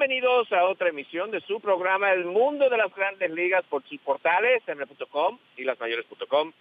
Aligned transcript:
Bienvenidos 0.00 0.50
a 0.50 0.64
otra 0.64 0.88
emisión 0.88 1.30
de 1.30 1.42
su 1.42 1.60
programa 1.60 2.10
El 2.10 2.24
Mundo 2.24 2.70
de 2.70 2.78
las 2.78 2.90
Grandes 2.94 3.30
Ligas 3.32 3.62
por 3.68 3.82
sus 3.82 4.00
portales, 4.00 4.62
m.com 4.66 5.38
y 5.58 5.64
lasmayores.com. 5.64 6.52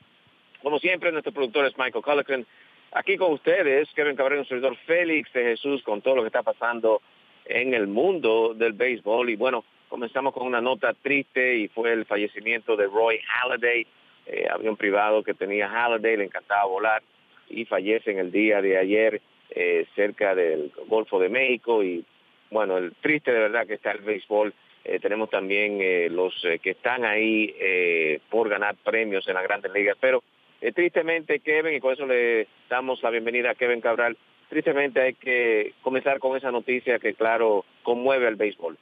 Como 0.62 0.80
siempre, 0.80 1.10
nuestro 1.14 1.32
productor 1.32 1.66
es 1.66 1.78
Michael 1.78 2.04
Collican. 2.04 2.46
Aquí 2.92 3.16
con 3.16 3.32
ustedes, 3.32 3.88
Kevin 3.96 4.18
Cabrera, 4.18 4.42
un 4.42 4.48
servidor 4.48 4.76
Félix 4.86 5.32
de 5.32 5.44
Jesús, 5.44 5.82
con 5.84 6.02
todo 6.02 6.18
lo 6.18 6.24
que 6.24 6.28
está 6.28 6.44
pasando 6.44 7.02
en 7.46 7.74
el 7.74 7.88
mundo 7.88 8.54
del 8.54 8.74
béisbol. 8.74 9.30
Y 9.30 9.38
bueno, 9.38 9.64
comenzamos 9.88 10.34
con 10.34 10.46
una 10.46 10.60
nota 10.60 10.94
triste 10.94 11.56
y 11.60 11.70
fue 11.70 11.94
el 11.94 12.06
fallecimiento 12.06 12.76
de 12.76 12.88
Roy 12.88 13.22
Halladay, 13.26 13.88
eh, 14.26 14.48
avión 14.52 14.76
privado 14.76 15.24
que 15.24 15.34
tenía 15.34 15.70
Halladay, 15.70 16.18
le 16.18 16.26
encantaba 16.26 16.66
volar 16.66 17.02
y 17.48 17.64
fallece 17.64 18.12
en 18.12 18.20
el 18.20 18.34
día 18.34 18.62
de 18.62 18.78
ayer 18.78 19.22
eh, 19.52 19.88
cerca 19.96 20.36
del 20.36 20.74
Golfo 20.88 21.22
de 21.22 21.30
México 21.30 21.82
y 21.86 22.04
bueno, 22.52 22.78
el 22.78 22.94
triste 23.02 23.32
de 23.32 23.40
verdad 23.40 23.68
que 23.68 23.76
está 23.76 23.92
el 23.92 24.02
béisbol. 24.02 24.54
Eh, 24.84 25.00
tenemos 25.00 25.30
también 25.30 25.80
eh, 25.82 26.10
los 26.10 26.34
eh, 26.46 26.60
que 26.60 26.72
están 26.72 27.06
ahí 27.06 27.54
por 28.30 28.50
ganar 28.50 28.76
premios 28.84 29.28
en 29.28 29.36
las 29.36 29.44
grandes 29.44 29.72
ligas, 29.74 29.98
pero 30.00 30.24
tristemente 30.74 31.40
Kevin, 31.40 31.76
y 31.76 31.80
con 31.80 31.94
eso 31.94 32.06
le 32.06 32.48
damos 32.70 33.02
la 33.04 33.10
bienvenida 33.10 33.52
a 33.52 33.56
Kevin 33.56 33.82
Cabral, 33.82 34.18
tristemente 34.50 35.02
hay 35.02 35.14
que 35.14 35.74
comenzar 35.82 36.20
con 36.20 36.36
esa 36.36 36.52
noticia 36.52 37.00
que 37.00 37.14
claro 37.14 37.66
conmueve 37.84 38.28
al 38.28 38.36
béisbol. 38.36 38.78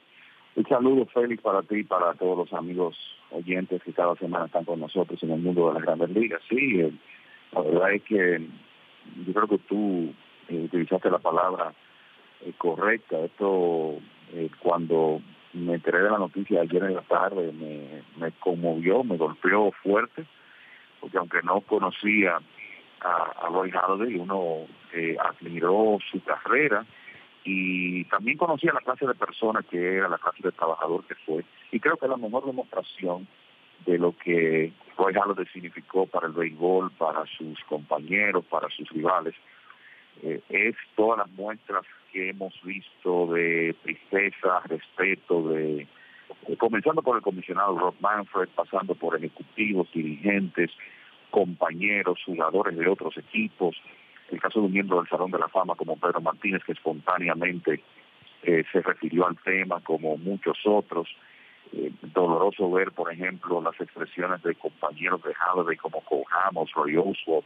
Un 0.56 0.66
saludo 0.66 1.06
Félix 1.06 1.42
para 1.42 1.62
ti 1.62 1.76
y 1.76 1.84
para 1.84 2.14
todos 2.14 2.38
los 2.38 2.52
amigos 2.52 2.96
oyentes 3.30 3.82
que 3.82 3.92
cada 3.92 4.16
semana 4.16 4.46
están 4.46 4.64
con 4.64 4.80
nosotros 4.80 5.22
en 5.22 5.30
el 5.30 5.40
mundo 5.40 5.68
de 5.68 5.74
las 5.74 5.82
grandes 5.82 6.10
ligas. 6.10 6.40
Sí, 6.48 6.82
la 7.52 7.60
verdad 7.60 7.92
es 7.92 8.02
que 8.02 8.40
yo 9.26 9.32
creo 9.32 9.46
que 9.46 9.58
tú 9.68 10.12
utilizaste 10.48 11.10
la 11.10 11.18
palabra 11.18 11.74
eh, 12.40 12.52
correcta. 12.56 13.18
Esto, 13.18 13.98
eh, 14.32 14.48
cuando 14.60 15.20
me 15.52 15.74
enteré 15.74 16.02
de 16.02 16.10
la 16.10 16.18
noticia 16.18 16.60
ayer 16.60 16.84
en 16.84 16.94
la 16.94 17.02
tarde, 17.02 17.52
me, 17.52 18.30
conmovió, 18.38 19.02
me 19.02 19.16
golpeó 19.16 19.72
fuerte, 19.72 20.24
porque 21.00 21.18
aunque 21.18 21.42
no 21.42 21.60
conocía 21.62 22.38
a, 23.00 23.48
Roy 23.48 23.70
Halladay, 23.70 24.16
uno 24.16 24.66
eh, 24.92 25.16
admiró 25.18 25.98
su 26.10 26.22
carrera 26.22 26.84
y 27.44 28.04
también 28.04 28.36
conocía 28.36 28.72
la 28.72 28.80
clase 28.80 29.06
de 29.06 29.14
persona 29.14 29.64
que 29.68 29.96
era, 29.96 30.08
la 30.08 30.18
clase 30.18 30.42
de 30.42 30.52
trabajador 30.52 31.04
que 31.04 31.14
fue. 31.26 31.44
Y 31.72 31.80
creo 31.80 31.96
que 31.96 32.06
la 32.06 32.16
mejor 32.16 32.46
demostración 32.46 33.26
de 33.84 33.98
lo 33.98 34.16
que 34.16 34.72
Roy 34.96 35.14
Halladay 35.14 35.46
significó 35.46 36.06
para 36.06 36.28
el 36.28 36.34
béisbol, 36.34 36.92
para 36.92 37.24
sus 37.26 37.58
compañeros, 37.64 38.44
para 38.44 38.68
sus 38.68 38.88
rivales, 38.90 39.34
es 40.22 40.74
todas 40.96 41.18
las 41.18 41.30
muestras 41.30 41.84
que 42.12 42.30
hemos 42.30 42.54
visto 42.62 43.26
de 43.32 43.74
tristeza, 43.82 44.60
respeto, 44.66 45.48
de, 45.48 45.86
comenzando 46.58 47.02
por 47.02 47.16
el 47.16 47.22
comisionado 47.22 47.78
Rob 47.78 47.94
Manfred, 48.00 48.48
pasando 48.54 48.94
por 48.94 49.16
ejecutivos, 49.16 49.88
dirigentes, 49.92 50.70
compañeros, 51.30 52.18
jugadores 52.24 52.76
de 52.76 52.88
otros 52.88 53.16
equipos, 53.18 53.76
el 54.30 54.40
caso 54.40 54.60
de 54.60 54.66
un 54.66 54.72
miembro 54.72 54.98
del 54.98 55.08
Salón 55.08 55.30
de 55.30 55.38
la 55.38 55.48
Fama 55.48 55.74
como 55.74 55.96
Pedro 55.96 56.20
Martínez, 56.20 56.62
que 56.64 56.72
espontáneamente 56.72 57.82
eh, 58.42 58.64
se 58.72 58.80
refirió 58.82 59.26
al 59.26 59.36
tema, 59.38 59.80
como 59.80 60.16
muchos 60.16 60.58
otros. 60.64 61.08
Eh, 61.72 61.92
doloroso 62.14 62.70
ver, 62.70 62.92
por 62.92 63.12
ejemplo, 63.12 63.60
las 63.60 63.78
expresiones 63.80 64.42
de 64.42 64.54
compañeros 64.54 65.22
de 65.22 65.34
Halladay 65.34 65.76
como 65.76 66.00
Cole 66.02 66.24
Roy 66.74 66.96
Oswald, 66.96 67.44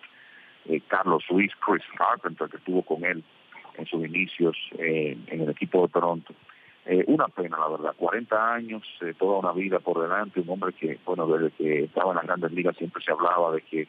eh, 0.67 0.81
Carlos 0.87 1.25
Luis, 1.29 1.51
Chris 1.65 1.83
Carpenter, 1.97 2.49
que 2.49 2.59
estuvo 2.59 2.83
con 2.83 3.05
él 3.05 3.25
en 3.77 3.87
sus 3.87 4.05
inicios 4.05 4.57
eh, 4.79 5.17
en 5.27 5.41
el 5.41 5.51
equipo 5.51 5.83
de 5.87 5.93
Toronto. 5.93 6.35
Eh, 6.85 7.05
una 7.07 7.29
pena, 7.29 7.59
la 7.59 7.69
verdad, 7.69 7.95
40 7.97 8.55
años, 8.55 8.83
eh, 9.03 9.15
toda 9.17 9.39
una 9.39 9.53
vida 9.53 9.79
por 9.79 10.03
delante, 10.03 10.41
un 10.41 10.51
hombre 10.51 10.73
que, 10.73 10.99
bueno, 11.05 11.27
desde 11.29 11.51
que 11.53 11.85
estaba 11.85 12.11
en 12.11 12.17
las 12.17 12.27
grandes 12.27 12.53
ligas 12.53 12.77
siempre 12.77 13.03
se 13.05 13.13
hablaba 13.13 13.53
de 13.53 13.63
que 13.63 13.87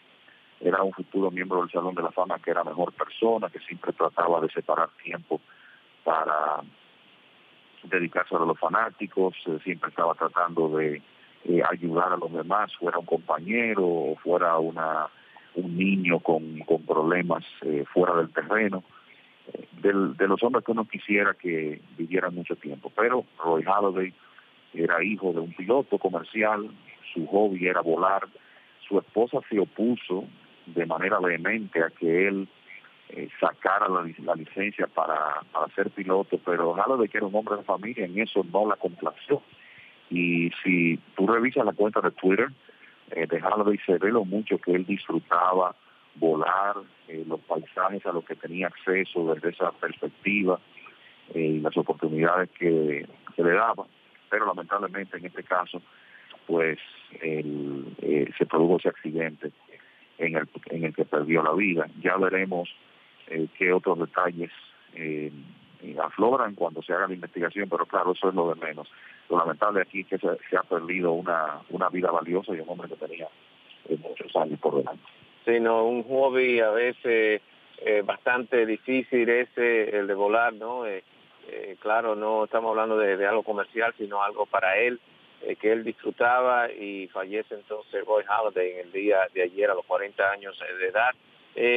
era 0.61 0.83
un 0.83 0.93
futuro 0.93 1.31
miembro 1.31 1.61
del 1.61 1.71
Salón 1.71 1.95
de 1.95 2.03
la 2.03 2.11
Fama, 2.11 2.39
que 2.39 2.51
era 2.51 2.63
mejor 2.63 2.93
persona, 2.93 3.49
que 3.49 3.59
siempre 3.59 3.93
trataba 3.93 4.39
de 4.41 4.49
separar 4.49 4.89
tiempo 5.03 5.41
para 6.03 6.61
dedicarse 7.83 8.35
a 8.35 8.39
los 8.39 8.57
fanáticos, 8.59 9.35
siempre 9.63 9.89
estaba 9.89 10.13
tratando 10.13 10.69
de 10.77 11.01
ayudar 11.69 12.13
a 12.13 12.17
los 12.17 12.31
demás, 12.31 12.73
fuera 12.77 12.99
un 12.99 13.05
compañero 13.05 13.83
o 13.85 14.15
fuera 14.23 14.57
una 14.59 15.07
un 15.55 15.77
niño 15.77 16.19
con, 16.19 16.59
con 16.59 16.83
problemas 16.83 17.43
fuera 17.93 18.15
del 18.15 18.31
terreno, 18.31 18.83
de 19.81 20.27
los 20.27 20.41
hombres 20.41 20.63
que 20.63 20.71
uno 20.71 20.85
quisiera 20.85 21.33
que 21.33 21.81
vivieran 21.97 22.33
mucho 22.33 22.55
tiempo. 22.55 22.91
Pero 22.95 23.25
Roy 23.43 23.63
Halladay 23.63 24.13
era 24.73 25.03
hijo 25.03 25.33
de 25.33 25.41
un 25.41 25.53
piloto 25.53 25.97
comercial, 25.97 26.69
su 27.13 27.27
hobby 27.27 27.67
era 27.67 27.81
volar, 27.81 28.27
su 28.87 28.97
esposa 28.97 29.39
se 29.49 29.59
opuso 29.59 30.25
de 30.65 30.85
manera 30.85 31.19
vehemente 31.19 31.83
a 31.83 31.89
que 31.89 32.27
él 32.27 32.47
eh, 33.09 33.29
sacara 33.39 33.87
la, 33.89 34.09
la 34.23 34.35
licencia 34.35 34.87
para, 34.87 35.41
para 35.51 35.67
ser 35.75 35.91
piloto, 35.91 36.39
pero 36.43 36.73
Halladay 36.75 37.09
que 37.09 37.17
era 37.17 37.27
un 37.27 37.35
hombre 37.35 37.57
de 37.57 37.63
familia, 37.63 38.05
en 38.05 38.17
eso 38.19 38.45
no 38.51 38.67
la 38.67 38.77
complació. 38.77 39.41
Y 40.09 40.51
si 40.63 40.97
tú 41.15 41.27
revisas 41.27 41.65
la 41.65 41.73
cuenta 41.73 41.99
de 42.01 42.11
Twitter, 42.11 42.49
eh, 43.11 43.27
de 43.27 43.39
Halladay 43.39 43.77
se 43.85 43.97
ve 43.97 44.11
lo 44.11 44.23
mucho 44.23 44.57
que 44.59 44.71
él 44.71 44.85
disfrutaba 44.85 45.75
volar, 46.15 46.75
eh, 47.07 47.23
los 47.27 47.39
paisajes 47.41 48.05
a 48.05 48.11
los 48.11 48.23
que 48.25 48.35
tenía 48.35 48.67
acceso 48.67 49.33
desde 49.33 49.49
esa 49.49 49.71
perspectiva 49.71 50.59
eh, 51.33 51.39
y 51.39 51.59
las 51.59 51.75
oportunidades 51.77 52.49
que, 52.51 53.07
que, 53.35 53.43
le 53.43 53.51
daba, 53.51 53.85
pero 54.29 54.45
lamentablemente 54.45 55.17
en 55.17 55.25
este 55.25 55.43
caso 55.43 55.81
pues 56.45 56.77
eh, 57.21 58.29
se 58.37 58.45
produjo 58.45 58.77
ese 58.77 58.89
accidente 58.89 59.51
en 60.17 60.35
el, 60.35 60.47
en 60.69 60.83
el 60.83 60.93
que 60.93 61.05
perdió 61.05 61.41
la 61.41 61.53
vida. 61.53 61.87
Ya 62.01 62.17
veremos 62.17 62.69
qué 63.57 63.71
otros 63.71 63.99
detalles 63.99 64.51
afloran 66.03 66.53
cuando 66.55 66.81
se 66.81 66.91
haga 66.91 67.07
la 67.07 67.13
investigación, 67.13 67.69
pero 67.69 67.85
claro, 67.85 68.11
eso 68.11 68.27
es 68.27 68.35
lo 68.35 68.53
de 68.53 68.59
menos. 68.59 68.89
Lo 69.29 69.37
lamentable 69.37 69.81
aquí 69.81 70.01
es 70.01 70.07
que 70.07 70.17
se, 70.17 70.27
se 70.49 70.57
ha 70.57 70.63
perdido 70.63 71.13
una, 71.13 71.61
una 71.69 71.87
vida 71.87 72.11
valiosa 72.11 72.53
y 72.53 72.59
un 72.59 72.69
hombre 72.69 72.89
que 72.89 72.97
tenía 72.97 73.29
muchos 73.89 74.35
años 74.35 74.59
por 74.59 74.75
delante. 74.75 75.03
Sino 75.45 75.85
un 75.85 76.03
hobby 76.03 76.59
a 76.59 76.71
veces 76.71 77.41
eh, 77.85 78.01
bastante 78.01 78.65
difícil 78.65 79.27
ese, 79.27 79.97
el 79.97 80.07
de 80.07 80.13
volar, 80.13 80.53
¿no? 80.53 80.85
Eh, 80.85 81.03
eh, 81.49 81.75
claro, 81.81 82.15
no 82.15 82.45
estamos 82.45 82.69
hablando 82.69 82.97
de, 82.97 83.25
algo 83.27 83.43
comercial, 83.43 83.93
sino 83.97 84.23
algo 84.23 84.45
para 84.45 84.77
él, 84.77 85.01
que 85.59 85.73
él 85.73 85.83
disfrutaba 85.83 86.71
y 86.71 87.09
fallece 87.09 87.55
entonces 87.55 88.05
Roy 88.05 88.23
Halladay 88.23 88.71
en 88.71 88.79
el 88.79 88.91
día 88.93 89.27
de 89.33 89.43
ayer 89.43 89.69
a 89.69 89.73
los 89.73 89.85
40 89.85 90.31
años 90.31 90.57
de 90.79 90.87
edad. 90.87 91.11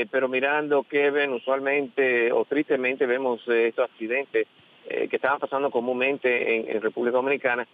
Pero 0.09 0.29
mirando, 0.29 0.85
Kevin, 0.85 1.33
usualmente 1.33 2.31
o 2.31 2.45
tristemente 2.45 3.07
vemos 3.07 3.43
estos 3.49 3.91
accidentes 3.91 4.47
que 4.89 5.17
estaban 5.17 5.41
pasando 5.41 5.73
comúnmente 5.73 6.55
en, 6.55 6.77
en 6.77 6.81
República 6.81 7.17
Dominicana, 7.17 7.67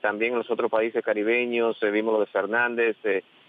también 0.00 0.32
en 0.32 0.38
los 0.38 0.50
otros 0.50 0.68
países 0.68 1.04
caribeños, 1.04 1.78
vimos 1.82 2.14
lo 2.14 2.20
de 2.20 2.26
Fernández, 2.26 2.96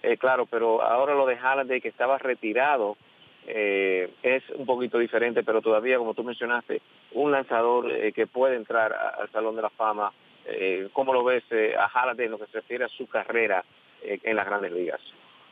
eh, 0.02 0.14
eh, 0.14 0.18
claro, 0.18 0.46
pero 0.46 0.82
ahora 0.82 1.16
lo 1.16 1.26
de 1.26 1.38
Halladay 1.38 1.82
que 1.82 1.90
estaba 1.90 2.18
retirado 2.18 2.98
eh, 3.48 4.12
es 4.22 4.44
un 4.52 4.66
poquito 4.66 5.00
diferente, 5.00 5.44
pero 5.44 5.62
todavía, 5.62 5.98
como 5.98 6.14
tú 6.14 6.24
mencionaste, 6.24 6.82
un 7.14 7.32
lanzador 7.32 7.92
eh, 7.92 8.12
que 8.12 8.28
puede 8.28 8.56
entrar 8.56 8.94
al 8.94 9.30
Salón 9.32 9.56
de 9.56 9.64
la 9.64 9.70
Fama. 9.72 10.12
Eh, 10.46 10.90
¿Cómo 10.94 11.14
lo 11.14 11.24
ves 11.24 11.44
a 11.78 11.88
Halliday 11.88 12.26
en 12.26 12.32
lo 12.32 12.38
que 12.40 12.46
se 12.48 12.60
refiere 12.60 12.86
a 12.86 12.90
su 12.90 13.08
carrera 13.08 13.64
en 14.02 14.36
las 14.36 14.46
grandes 14.46 14.72
ligas? 14.72 15.02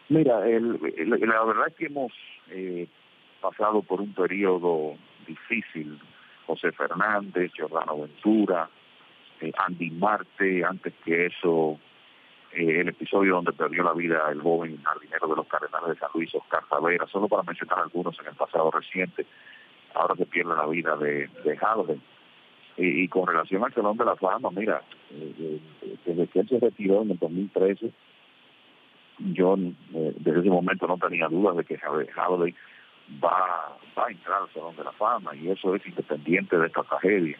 Mira, 0.09 0.39
la 0.39 1.43
verdad 1.43 1.67
es 1.67 1.75
que 1.75 1.88
hemos 1.88 2.13
pasado 3.41 3.81
por 3.81 4.00
un 4.00 4.13
periodo 4.13 4.95
difícil. 5.27 6.00
José 6.45 6.71
Fernández, 6.71 7.51
Giordano 7.53 7.97
Ventura, 7.97 8.69
Andy 9.57 9.89
Marte, 9.91 10.63
antes 10.63 10.93
que 11.03 11.25
eso 11.25 11.77
eh, 12.53 12.81
el 12.81 12.88
episodio 12.89 13.35
donde 13.35 13.51
perdió 13.51 13.83
la 13.83 13.94
vida 13.94 14.31
el 14.31 14.41
joven 14.41 14.81
jardinero 14.83 15.27
de 15.27 15.35
los 15.35 15.47
Cardenales 15.47 15.89
de 15.89 15.99
San 15.99 16.09
Luis, 16.13 16.33
Oscar 16.33 16.63
Tavera, 16.69 17.05
solo 17.07 17.27
para 17.27 17.44
mencionar 17.44 17.79
algunos 17.79 18.17
en 18.19 18.27
el 18.27 18.35
pasado 18.35 18.71
reciente, 18.71 19.25
ahora 19.94 20.15
se 20.15 20.25
pierde 20.25 20.55
la 20.55 20.65
vida 20.67 20.95
de, 20.95 21.29
de 21.44 21.99
Y, 22.77 23.07
con 23.09 23.27
relación 23.27 23.63
al 23.63 23.73
Salón 23.73 23.97
de 23.97 24.05
la 24.05 24.15
Fama, 24.15 24.49
mira, 24.51 24.81
eh, 25.11 25.33
eh, 25.81 25.95
desde 26.05 26.27
que 26.27 26.39
él 26.39 26.49
se 26.49 26.59
retiró 26.59 27.01
en 27.01 27.11
el 27.11 27.19
2013, 27.19 27.91
yo 29.33 29.55
desde 29.57 30.39
ese 30.39 30.50
momento 30.50 30.88
no 30.88 30.97
tenía 30.97 31.27
dudas 31.27 31.57
de 31.57 31.65
que 31.65 31.77
Halliday 31.77 32.53
va, 33.23 33.77
va 33.97 34.05
a 34.05 34.11
entrar 34.11 34.43
al 34.43 34.53
Salón 34.53 34.75
de 34.75 34.83
la 34.83 34.91
Fama 34.91 35.35
y 35.35 35.50
eso 35.50 35.75
es 35.75 35.85
independiente 35.85 36.57
de 36.57 36.67
esta 36.67 36.83
tragedia. 36.83 37.38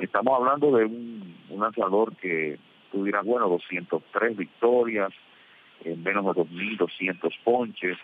estamos 0.00 0.38
hablando 0.38 0.76
de 0.76 0.84
un, 0.84 1.36
un 1.50 1.60
lanzador 1.60 2.14
que 2.16 2.56
tú 2.90 3.04
dirás, 3.04 3.24
bueno, 3.24 3.48
203 3.48 4.36
victorias, 4.36 5.10
en 5.84 6.02
menos 6.02 6.24
de 6.24 6.42
2.200 6.42 7.30
ponches, 7.44 7.98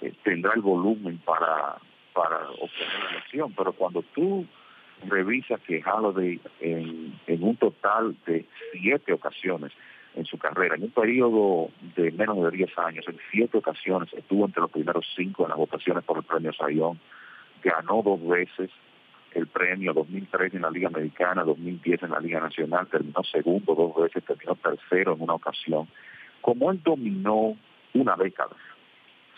eh, 0.00 0.12
tendrá 0.22 0.52
el 0.54 0.62
volumen 0.62 1.18
para, 1.18 1.76
para 2.12 2.48
obtener 2.50 3.04
la 3.04 3.10
elección, 3.10 3.52
pero 3.56 3.72
cuando 3.72 4.02
tú 4.14 4.46
revisas 5.06 5.60
que 5.60 5.82
Halliday 5.82 6.40
en, 6.60 7.18
en 7.26 7.42
un 7.42 7.56
total 7.56 8.16
de 8.26 8.46
siete 8.72 9.12
ocasiones 9.12 9.72
en 10.14 10.24
su 10.24 10.38
carrera, 10.38 10.76
en 10.76 10.84
un 10.84 10.90
periodo 10.90 11.70
de 11.96 12.12
menos 12.12 12.42
de 12.44 12.50
10 12.56 12.78
años, 12.78 13.04
en 13.08 13.18
siete 13.30 13.58
ocasiones 13.58 14.12
estuvo 14.14 14.46
entre 14.46 14.62
los 14.62 14.70
primeros 14.70 15.06
cinco 15.16 15.42
en 15.42 15.50
las 15.50 15.58
votaciones 15.58 16.04
por 16.04 16.18
el 16.18 16.24
premio 16.24 16.52
Sayón, 16.52 17.00
ganó 17.62 18.02
dos 18.02 18.26
veces, 18.26 18.70
el 19.34 19.46
premio 19.48 19.92
2003 19.92 20.54
en 20.54 20.62
la 20.62 20.70
Liga 20.70 20.88
Americana, 20.88 21.42
2010 21.42 22.04
en 22.04 22.10
la 22.10 22.20
Liga 22.20 22.40
Nacional, 22.40 22.86
terminó 22.86 23.22
segundo 23.24 23.74
dos 23.74 23.94
veces, 24.02 24.24
terminó 24.24 24.54
tercero 24.54 25.14
en 25.14 25.22
una 25.22 25.34
ocasión. 25.34 25.88
Como 26.40 26.70
él 26.70 26.80
dominó 26.82 27.56
una 27.94 28.16
década, 28.16 28.56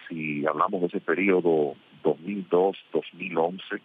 si 0.09 0.47
hablamos 0.47 0.83
de 0.83 0.87
ese 0.89 1.01
periodo 1.01 1.75
2002-2011, 2.03 3.81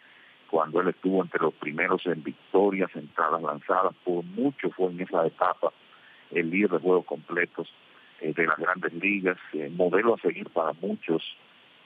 cuando 0.50 0.82
él 0.82 0.90
estuvo 0.90 1.22
entre 1.22 1.42
los 1.42 1.54
primeros 1.54 2.06
en 2.06 2.24
victorias, 2.24 2.90
entradas 2.96 3.42
lanzadas, 3.42 3.96
por 4.04 4.24
mucho 4.24 4.70
fue 4.72 4.92
en 4.92 5.02
esa 5.02 5.26
etapa 5.26 5.72
el 6.32 6.50
líder 6.50 6.72
de 6.72 6.80
juegos 6.80 7.06
completos 7.06 7.70
eh, 8.20 8.34
de 8.34 8.46
las 8.46 8.58
grandes 8.58 8.94
ligas, 8.94 9.38
eh, 9.54 9.72
modelo 9.74 10.16
a 10.16 10.20
seguir 10.20 10.50
para 10.50 10.74
muchos 10.74 11.24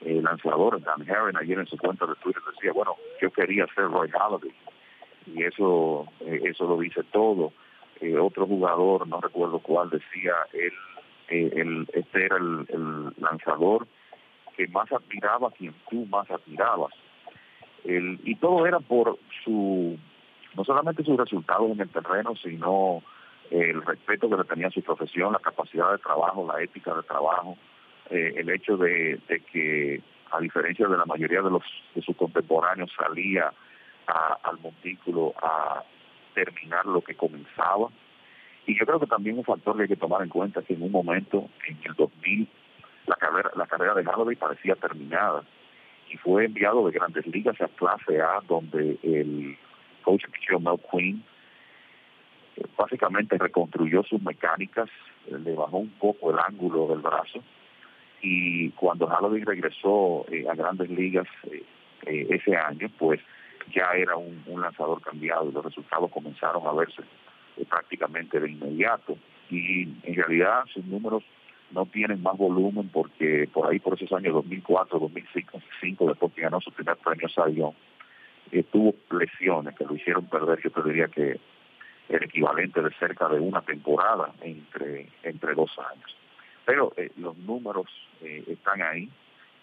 el 0.04 0.22
lanzador, 0.22 0.80
Dan 0.82 1.02
Herron, 1.02 1.36
ayer 1.36 1.58
en 1.58 1.66
su 1.66 1.76
cuenta 1.76 2.06
de 2.06 2.14
Twitter 2.16 2.42
decía, 2.54 2.72
bueno, 2.72 2.96
yo 3.20 3.30
quería 3.30 3.66
ser 3.74 3.90
Roy 3.90 4.10
Halladay, 4.10 4.54
y 5.26 5.42
eso, 5.42 6.06
eh, 6.20 6.40
eso 6.44 6.66
lo 6.66 6.78
dice 6.78 7.02
todo. 7.12 7.52
Eh, 8.00 8.16
otro 8.18 8.46
jugador, 8.46 9.08
no 9.08 9.20
recuerdo 9.20 9.58
cuál, 9.58 9.90
decía, 9.90 10.34
él, 10.52 10.72
eh, 11.28 11.86
este 11.94 12.24
era 12.24 12.36
el, 12.36 13.12
lanzador 13.18 13.86
que 14.56 14.68
más 14.68 14.90
admiraba 14.92 15.50
quien 15.50 15.74
tú 15.90 16.06
más 16.06 16.30
admirabas. 16.30 16.92
El, 17.84 18.20
y 18.24 18.36
todo 18.36 18.66
era 18.66 18.80
por 18.80 19.18
su, 19.44 19.98
no 20.54 20.64
solamente 20.64 21.04
sus 21.04 21.16
resultados 21.16 21.70
en 21.72 21.80
el 21.80 21.88
terreno, 21.88 22.34
sino 22.36 23.02
el 23.50 23.82
respeto 23.82 24.28
que 24.28 24.36
le 24.36 24.44
tenía 24.44 24.68
a 24.68 24.70
su 24.70 24.82
profesión, 24.82 25.32
la 25.32 25.38
capacidad 25.38 25.92
de 25.92 25.98
trabajo, 25.98 26.50
la 26.52 26.62
ética 26.62 26.94
de 26.94 27.02
trabajo, 27.02 27.56
eh, 28.10 28.34
el 28.36 28.50
hecho 28.50 28.76
de, 28.76 29.20
que, 29.52 30.00
a 30.30 30.40
diferencia 30.40 30.86
de 30.86 30.96
la 30.96 31.04
mayoría 31.04 31.42
de, 31.42 31.50
los, 31.50 31.62
de 31.94 32.02
sus 32.02 32.16
contemporáneos, 32.16 32.90
salía 32.96 33.52
al 34.06 34.58
montículo 34.60 35.34
a 35.42 35.82
terminar 36.34 36.86
lo 36.86 37.00
que 37.00 37.16
comenzaba. 37.16 37.88
Y 38.66 38.78
yo 38.78 38.86
creo 38.86 39.00
que 39.00 39.06
también 39.06 39.38
un 39.38 39.44
factor 39.44 39.76
que 39.76 39.82
hay 39.82 39.88
que 39.88 39.96
tomar 39.96 40.22
en 40.22 40.28
cuenta 40.28 40.62
que 40.62 40.74
en 40.74 40.82
un 40.82 40.92
momento, 40.92 41.48
en 41.68 41.78
el 41.84 41.94
2000, 41.94 42.48
la 43.06 43.16
carrera, 43.16 43.50
la 43.56 43.66
carrera 43.66 43.94
de 43.94 44.04
Halladay 44.04 44.36
parecía 44.36 44.74
terminada 44.76 45.42
y 46.10 46.16
fue 46.18 46.44
enviado 46.44 46.86
de 46.86 46.92
grandes 46.92 47.26
ligas 47.26 47.60
a 47.60 47.68
clase 47.68 48.20
A, 48.20 48.40
donde 48.46 48.98
el 49.02 49.56
coach 50.02 50.22
Mel 50.60 50.80
Quinn 50.90 51.24
eh, 52.56 52.62
básicamente 52.76 53.38
reconstruyó 53.38 54.02
sus 54.04 54.22
mecánicas, 54.22 54.88
le 55.28 55.54
bajó 55.54 55.78
un 55.78 55.90
poco 55.98 56.30
el 56.30 56.38
ángulo 56.38 56.88
del 56.88 57.00
brazo 57.00 57.42
y 58.22 58.70
cuando 58.70 59.06
Halloween 59.06 59.46
regresó 59.46 60.26
eh, 60.30 60.46
a 60.48 60.54
grandes 60.54 60.90
ligas 60.90 61.26
eh, 61.50 61.62
eh, 62.06 62.26
ese 62.30 62.56
año, 62.56 62.90
pues 62.98 63.20
ya 63.74 63.92
era 63.94 64.16
un, 64.16 64.42
lanzador 64.60 65.00
cambiado 65.00 65.48
y 65.48 65.52
los 65.52 65.64
resultados 65.64 66.10
comenzaron 66.10 66.66
a 66.66 66.72
verse 66.72 67.02
prácticamente 67.68 68.40
de 68.40 68.50
inmediato. 68.50 69.16
Y 69.50 69.82
en 70.02 70.14
realidad 70.14 70.64
sus 70.72 70.84
números 70.86 71.22
no 71.70 71.86
tienen 71.86 72.22
más 72.22 72.36
volumen 72.36 72.88
porque 72.92 73.48
por 73.52 73.70
ahí, 73.70 73.78
por 73.78 73.94
esos 73.94 74.12
años 74.12 74.34
2004, 74.34 74.98
2005, 74.98 76.08
después 76.08 76.32
que 76.32 76.42
ganó 76.42 76.60
su 76.60 76.72
primer 76.72 76.96
premio 76.96 77.28
Sayón, 77.28 77.74
tuvo 78.70 78.94
lesiones 79.10 79.74
que 79.74 79.84
lo 79.84 79.96
hicieron 79.96 80.26
perder, 80.26 80.60
yo 80.62 80.70
te 80.70 80.82
diría 80.82 81.08
que 81.08 81.40
el 82.08 82.22
equivalente 82.22 82.80
de 82.80 82.90
cerca 82.98 83.28
de 83.28 83.40
una 83.40 83.62
temporada 83.62 84.32
entre, 84.42 85.08
entre 85.24 85.54
dos 85.54 85.70
años 85.78 86.16
pero 86.66 86.92
eh, 86.98 87.10
los 87.16 87.38
números 87.38 87.86
eh, 88.20 88.44
están 88.48 88.82
ahí. 88.82 89.08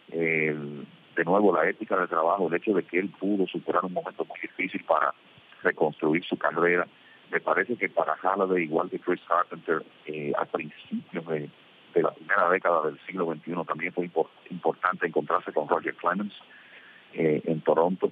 de 0.10 1.24
nuevo, 1.26 1.56
la 1.56 1.70
ética 1.70 1.98
del 1.98 2.10
trabajo, 2.10 2.48
el 2.48 2.56
hecho 2.56 2.74
de 2.74 2.84
que 2.84 2.98
él 2.98 3.10
pudo 3.20 3.46
superar 3.46 3.86
un 3.86 3.94
momento 3.94 4.26
muy 4.26 4.40
difícil 4.42 4.84
para 4.86 5.14
reconstruir 5.62 6.24
su 6.26 6.38
carrera, 6.38 6.88
me 7.32 7.40
parece 7.40 7.76
que 7.76 7.90
para 7.90 8.16
Halliday, 8.16 8.64
igual 8.64 8.90
que 8.90 9.00
Chris 9.00 9.22
Carpenter, 9.28 9.84
eh, 10.08 10.32
a 10.38 10.46
principios 10.46 11.26
de, 11.28 11.50
la 12.02 12.12
primera 12.12 12.50
década 12.50 12.88
del 12.88 13.00
siglo 13.06 13.32
XXI 13.32 13.66
también 13.68 13.94
fue 13.94 14.10
importante 14.50 15.06
encontrarse 15.06 15.54
con 15.54 15.68
Roger 15.68 15.94
Clemens 15.96 16.34
en 17.14 17.62
Toronto 17.62 18.12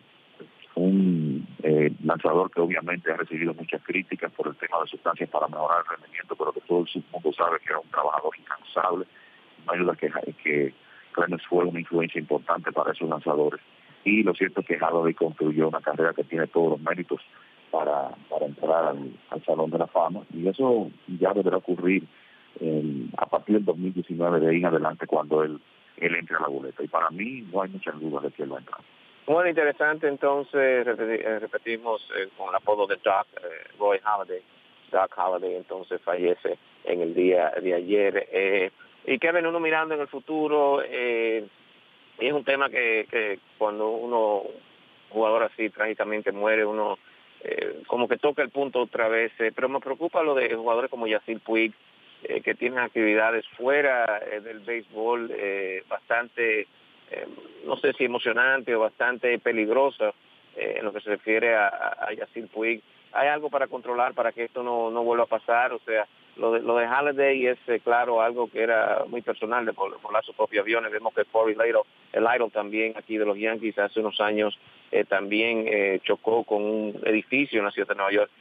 eh, 1.64 1.92
lanzador 2.04 2.50
que 2.50 2.62
obviamente 2.62 3.12
ha 3.12 3.18
recibido 3.18 3.54
muchas 3.54 3.82
críticas 3.84 4.32
por 4.32 4.48
el 4.48 4.56
tema 4.56 4.80
de 4.82 4.88
sustancias 4.88 5.30
para 5.30 5.48
mejorar 5.48 5.84
el 5.84 5.98
rendimiento, 5.98 6.36
pero 6.36 6.54
que 6.54 6.62
todo 6.62 6.86
el 6.94 7.04
mundo 7.12 7.34
sabe 7.34 7.60
que 7.60 7.70
era 7.70 7.80
un 7.80 7.90
trabajador 7.90 8.34
incansable. 8.38 9.06
No 9.68 9.74
ayuda 9.74 9.96
que, 9.96 10.12
que 10.44 10.74
Clemens 11.12 11.46
fue 11.48 11.66
una 11.66 11.80
influencia 11.80 12.20
importante 12.20 12.72
para 12.72 12.94
esos 12.94 13.08
lanzadores. 13.08 13.62
Y 14.04 14.24
lo 14.24 14.34
cierto 14.34 14.62
es 14.62 14.68
que 14.68 14.78
Halladay 14.78 15.14
construyó 15.14 15.68
una 15.68 15.82
carrera 15.82 16.14
que 16.14 16.24
tiene 16.24 16.48
todos 16.48 16.72
los 16.72 16.82
méritos 16.82 17.22
para, 17.70 18.10
para 18.30 18.48
entrar 18.48 18.96
al, 19.30 19.44
Salón 19.46 19.70
de 19.70 19.78
la 19.78 19.88
Fama. 19.88 20.22
Y 20.34 20.48
eso 20.48 20.90
ya 21.20 21.34
deberá 21.34 21.58
ocurrir 21.58 22.08
a 23.18 23.26
partir 23.28 23.56
del 23.56 23.66
2019 23.66 24.40
de 24.40 24.50
ahí 24.50 24.58
en 24.58 24.66
adelante 24.66 25.08
cuando 25.08 25.44
él, 25.44 25.60
él 25.98 26.16
entre 26.16 26.38
a 26.38 26.42
la 26.42 26.48
boleta. 26.48 26.84
Y 26.84 26.88
para 26.88 27.10
mí 27.12 27.48
no 27.52 27.62
hay 27.62 27.70
muchas 27.70 28.00
dudas 28.00 28.24
de 28.24 28.32
que 28.32 28.44
él 28.44 28.52
va 28.52 28.58
a 28.58 28.60
entrar. 28.62 28.82
Muy 29.32 29.48
interesante, 29.48 30.10
entonces 30.10 30.86
eh, 30.86 31.40
repetimos 31.40 32.06
eh, 32.18 32.28
con 32.36 32.50
el 32.50 32.56
apodo 32.56 32.86
de 32.86 32.98
Doc, 32.98 33.28
eh, 33.42 33.64
Roy 33.80 33.98
Halladay. 34.04 34.42
Doc 34.92 35.18
Halladay 35.18 35.56
entonces 35.56 36.02
fallece 36.02 36.58
en 36.84 37.00
el 37.00 37.14
día 37.14 37.50
de 37.62 37.74
ayer. 37.74 38.74
y 39.06 39.18
Kevin, 39.20 39.46
uno 39.46 39.62
mirando 39.62 39.96
en 39.96 40.02
el 40.02 40.10
futuro, 40.10 40.82
es 40.82 41.48
un 42.20 42.44
tema 42.44 42.70
que, 42.70 43.08
que 43.10 43.40
cuando 43.58 43.92
uno, 43.92 44.44
jugador 45.12 45.44
así 45.44 45.70
trágicamente 45.70 46.34
muere, 46.34 46.66
uno 46.66 47.00
como 47.88 48.10
que 48.10 48.18
toca 48.18 48.44
el 48.44 48.50
punto 48.50 48.82
otra 48.82 49.08
vez. 49.08 49.32
pero 49.38 49.70
me 49.70 49.80
preocupa 49.80 50.24
lo 50.24 50.36
de 50.36 50.54
jugadores 50.54 50.92
como 50.92 51.08
Yacir 51.08 51.40
Puig, 51.40 51.72
que 52.44 52.54
tienen 52.56 52.80
actividades 52.80 53.48
fuera 53.56 54.20
del 54.44 54.60
béisbol 54.60 55.34
bastante 55.88 56.68
eh, 57.12 57.28
no 57.66 57.76
sé 57.78 57.94
si 57.94 58.06
emocionante 58.06 58.74
o 58.74 58.80
bastante 58.80 59.38
peligrosa 59.40 60.14
eh, 60.56 60.76
en 60.78 60.86
lo 60.86 60.94
que 60.94 61.02
se 61.02 61.10
refiere 61.10 61.54
a, 61.56 61.68
a, 61.68 62.14
Yacir 62.14 62.48
Puig. 62.48 62.82
¿Hay 63.12 63.28
algo 63.28 63.50
para 63.50 63.68
controlar 63.68 64.14
para 64.14 64.32
que 64.32 64.46
esto 64.46 64.64
no, 64.64 64.90
no 64.90 65.04
vuelva 65.04 65.26
a 65.26 65.28
pasar? 65.28 65.74
O 65.74 65.80
sea, 65.80 66.08
lo 66.38 66.54
de, 66.54 66.62
lo 66.62 66.78
de 66.78 66.88
Halliday 66.88 67.48
es, 67.48 67.60
eh, 67.68 67.82
claro, 67.84 68.22
algo 68.22 68.50
que 68.50 68.62
era 68.62 69.04
muy 69.08 69.22
personal 69.22 69.66
de 69.66 69.74
volar 69.74 70.24
sus 70.24 70.36
propios 70.36 70.64
aviones. 70.64 70.92
Vemos 70.92 71.14
que 71.14 71.26
Corey 71.26 71.56
el 72.14 72.28
idol 72.36 72.52
también 72.52 72.94
aquí 72.96 73.18
de 73.18 73.26
los 73.26 73.38
Yankees, 73.38 73.78
hace 73.78 74.00
unos 74.00 74.20
años 74.22 74.58
también 75.08 76.02
chocó 76.04 76.44
con 76.44 76.64
un 76.64 77.02
edificio 77.06 77.60
en 77.60 77.66
la 77.66 77.72
ciudad 77.72 77.88
de 77.88 77.96
Nueva 77.96 78.12
York. 78.12 78.32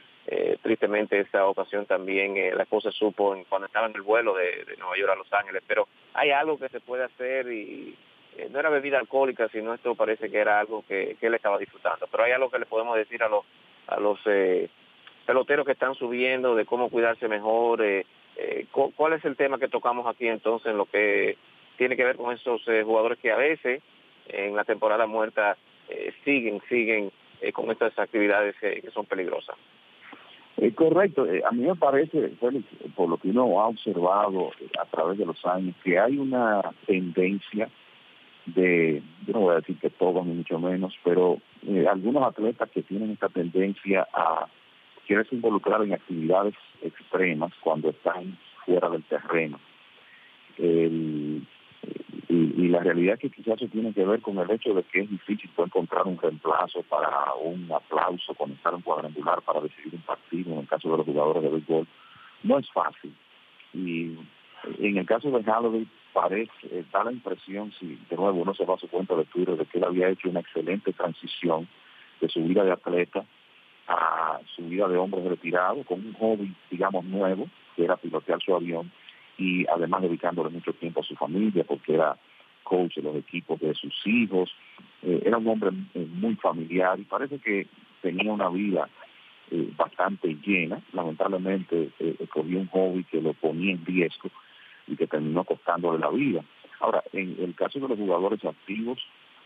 tristemente 0.61 1.17
esta 1.17 1.45
ocasión 1.47 1.85
también 1.85 2.35
la 2.57 2.65
cosa 2.65 2.91
supo 2.91 3.37
cuando 3.47 3.67
estaba 3.67 3.87
en 3.87 3.95
el 3.95 4.01
vuelo 4.01 4.35
de, 4.35 4.65
de, 4.65 4.75
Nueva 4.75 4.97
York 4.97 5.13
a 5.13 5.15
Los 5.15 5.31
Ángeles, 5.31 5.63
pero 5.65 5.87
hay 6.13 6.31
algo 6.31 6.59
que 6.59 6.67
se 6.67 6.81
puede 6.81 7.05
hacer 7.05 7.49
y 7.53 7.95
no 8.49 8.59
era 8.59 8.69
bebida 8.69 8.99
alcohólica, 8.99 9.49
sino 9.49 9.73
esto 9.73 9.95
parece 9.95 10.29
que 10.29 10.37
era 10.37 10.59
algo 10.59 10.83
que, 10.87 11.17
él 11.19 11.33
estaba 11.33 11.57
disfrutando. 11.57 12.07
Pero 12.09 12.23
hay 12.23 12.31
algo 12.31 12.49
que 12.49 12.59
le 12.59 12.65
podemos 12.65 12.95
decir 12.95 13.21
a 13.23 13.29
los, 13.29 13.45
a 13.87 13.99
los 13.99 14.19
peloteros 15.25 15.65
que 15.65 15.73
están 15.73 15.95
subiendo, 15.95 16.55
de 16.55 16.65
cómo 16.65 16.89
cuidarse 16.89 17.27
mejor. 17.27 17.83
¿Cuál 18.71 19.13
es 19.13 19.25
el 19.25 19.35
tema 19.35 19.59
que 19.59 19.67
tocamos 19.67 20.07
aquí 20.07 20.27
entonces 20.27 20.71
en 20.71 20.77
lo 20.77 20.85
que 20.85 21.37
tiene 21.77 21.95
que 21.95 22.05
ver 22.05 22.15
con 22.15 22.33
esos 22.33 22.61
jugadores 22.83 23.19
que 23.19 23.31
a 23.31 23.37
veces 23.37 23.81
en 24.27 24.55
la 24.55 24.63
temporada 24.63 25.05
muerta 25.05 25.57
siguen, 26.23 26.61
siguen 26.69 27.11
con 27.53 27.69
estas 27.69 27.97
actividades 27.99 28.55
que 28.59 28.89
son 28.93 29.05
peligrosas? 29.05 29.57
Correcto. 30.75 31.25
Eh, 31.25 31.41
a 31.43 31.51
mí 31.51 31.63
me 31.63 31.75
parece, 31.75 32.33
por 32.95 33.09
lo 33.09 33.17
que 33.17 33.29
uno 33.29 33.59
ha 33.61 33.67
observado 33.67 34.51
eh, 34.59 34.67
a 34.79 34.85
través 34.85 35.17
de 35.17 35.25
los 35.25 35.43
años, 35.45 35.75
que 35.83 35.97
hay 35.97 36.17
una 36.17 36.61
tendencia 36.85 37.67
de, 38.45 39.01
yo 39.25 39.33
no 39.33 39.39
voy 39.41 39.53
a 39.53 39.59
decir 39.59 39.77
que 39.77 39.89
todos 39.89 40.25
ni 40.25 40.33
mucho 40.33 40.59
menos, 40.59 40.93
pero 41.03 41.39
eh, 41.67 41.85
algunos 41.87 42.23
atletas 42.23 42.69
que 42.71 42.81
tienen 42.83 43.11
esta 43.11 43.29
tendencia 43.29 44.07
a 44.13 44.47
quererse 45.07 45.35
involucrar 45.35 45.83
en 45.83 45.93
actividades 45.93 46.55
extremas 46.81 47.51
cuando 47.61 47.89
están 47.89 48.37
fuera 48.65 48.89
del 48.89 49.03
terreno. 49.03 49.59
El, 50.57 51.45
y, 52.29 52.67
la 52.69 52.79
realidad 52.79 53.19
que 53.19 53.29
quizás 53.29 53.61
eso 53.61 53.67
tiene 53.71 53.93
que 53.93 54.05
ver 54.05 54.21
con 54.21 54.37
el 54.37 54.49
hecho 54.51 54.73
de 54.73 54.83
que 54.83 55.01
es 55.01 55.09
difícil 55.09 55.49
encontrar 55.57 56.07
un 56.07 56.17
reemplazo 56.17 56.81
para 56.83 57.33
un 57.41 57.69
aplauso, 57.71 58.33
conectar 58.35 58.73
un 58.73 58.81
cuadrangular 58.81 59.41
para 59.41 59.61
decidir 59.61 59.95
un 59.95 60.01
partido, 60.01 60.53
en 60.53 60.59
el 60.59 60.67
caso 60.67 60.89
de 60.89 60.97
los 60.97 61.05
jugadores 61.05 61.43
de 61.43 61.49
béisbol. 61.49 61.87
No 62.43 62.59
es 62.59 62.69
fácil. 62.71 63.13
Y 63.73 64.15
en 64.79 64.97
el 64.97 65.05
caso 65.05 65.29
de 65.31 65.43
Halloween 65.43 65.89
parece, 66.13 66.51
eh, 66.63 66.83
da 66.91 67.03
la 67.03 67.11
impresión, 67.11 67.71
si 67.79 67.97
de 68.09 68.15
nuevo 68.15 68.41
uno 68.41 68.53
se 68.53 68.65
va 68.65 68.75
a 68.75 68.77
su 68.77 68.87
cuenta 68.87 69.15
de 69.15 69.25
Twitter, 69.25 69.55
de 69.55 69.65
que 69.65 69.77
él 69.77 69.83
había 69.83 70.09
hecho 70.09 70.29
una 70.29 70.41
excelente 70.41 70.93
transición 70.93 71.67
de 72.19 72.29
su 72.29 72.43
vida 72.43 72.63
de 72.63 72.71
atleta 72.71 73.25
a 73.87 74.39
su 74.55 74.63
vida 74.63 74.87
de 74.87 74.97
hombre 74.97 75.27
retirado, 75.27 75.83
con 75.83 75.99
un 76.05 76.13
hobby, 76.13 76.53
digamos, 76.69 77.03
nuevo, 77.05 77.47
que 77.75 77.83
era 77.83 77.97
pilotear 77.97 78.41
su 78.41 78.55
avión, 78.55 78.91
y 79.37 79.65
además 79.67 80.03
dedicándole 80.03 80.49
mucho 80.49 80.73
tiempo 80.73 81.01
a 81.01 81.03
su 81.03 81.15
familia 81.15 81.63
porque 81.63 81.95
era 81.95 82.17
coach 82.63 82.95
de 82.95 83.01
los 83.01 83.15
equipos 83.15 83.59
de 83.59 83.73
sus 83.73 83.93
hijos, 84.05 84.51
eh, 85.01 85.23
era 85.25 85.37
un 85.37 85.47
hombre 85.47 85.71
eh, 85.93 86.07
muy 86.13 86.35
familiar 86.35 86.99
y 86.99 87.03
parece 87.03 87.39
que 87.39 87.67
tenía 88.01 88.31
una 88.31 88.49
vida 88.49 88.87
eh, 89.49 89.69
bastante 89.75 90.37
llena, 90.45 90.81
lamentablemente 90.93 91.89
cogió 92.29 92.59
un 92.59 92.67
hobby 92.67 93.03
que 93.05 93.21
lo 93.21 93.33
ponía 93.33 93.73
en 93.73 93.85
riesgo 93.85 94.29
y 94.91 94.97
que 94.97 95.07
terminó 95.07 95.45
costándole 95.45 95.99
la 95.99 96.09
vida. 96.09 96.43
Ahora, 96.81 97.01
en 97.13 97.37
el 97.39 97.55
caso 97.55 97.79
de 97.79 97.87
los 97.87 97.97
jugadores 97.97 98.43
activos, 98.43 98.99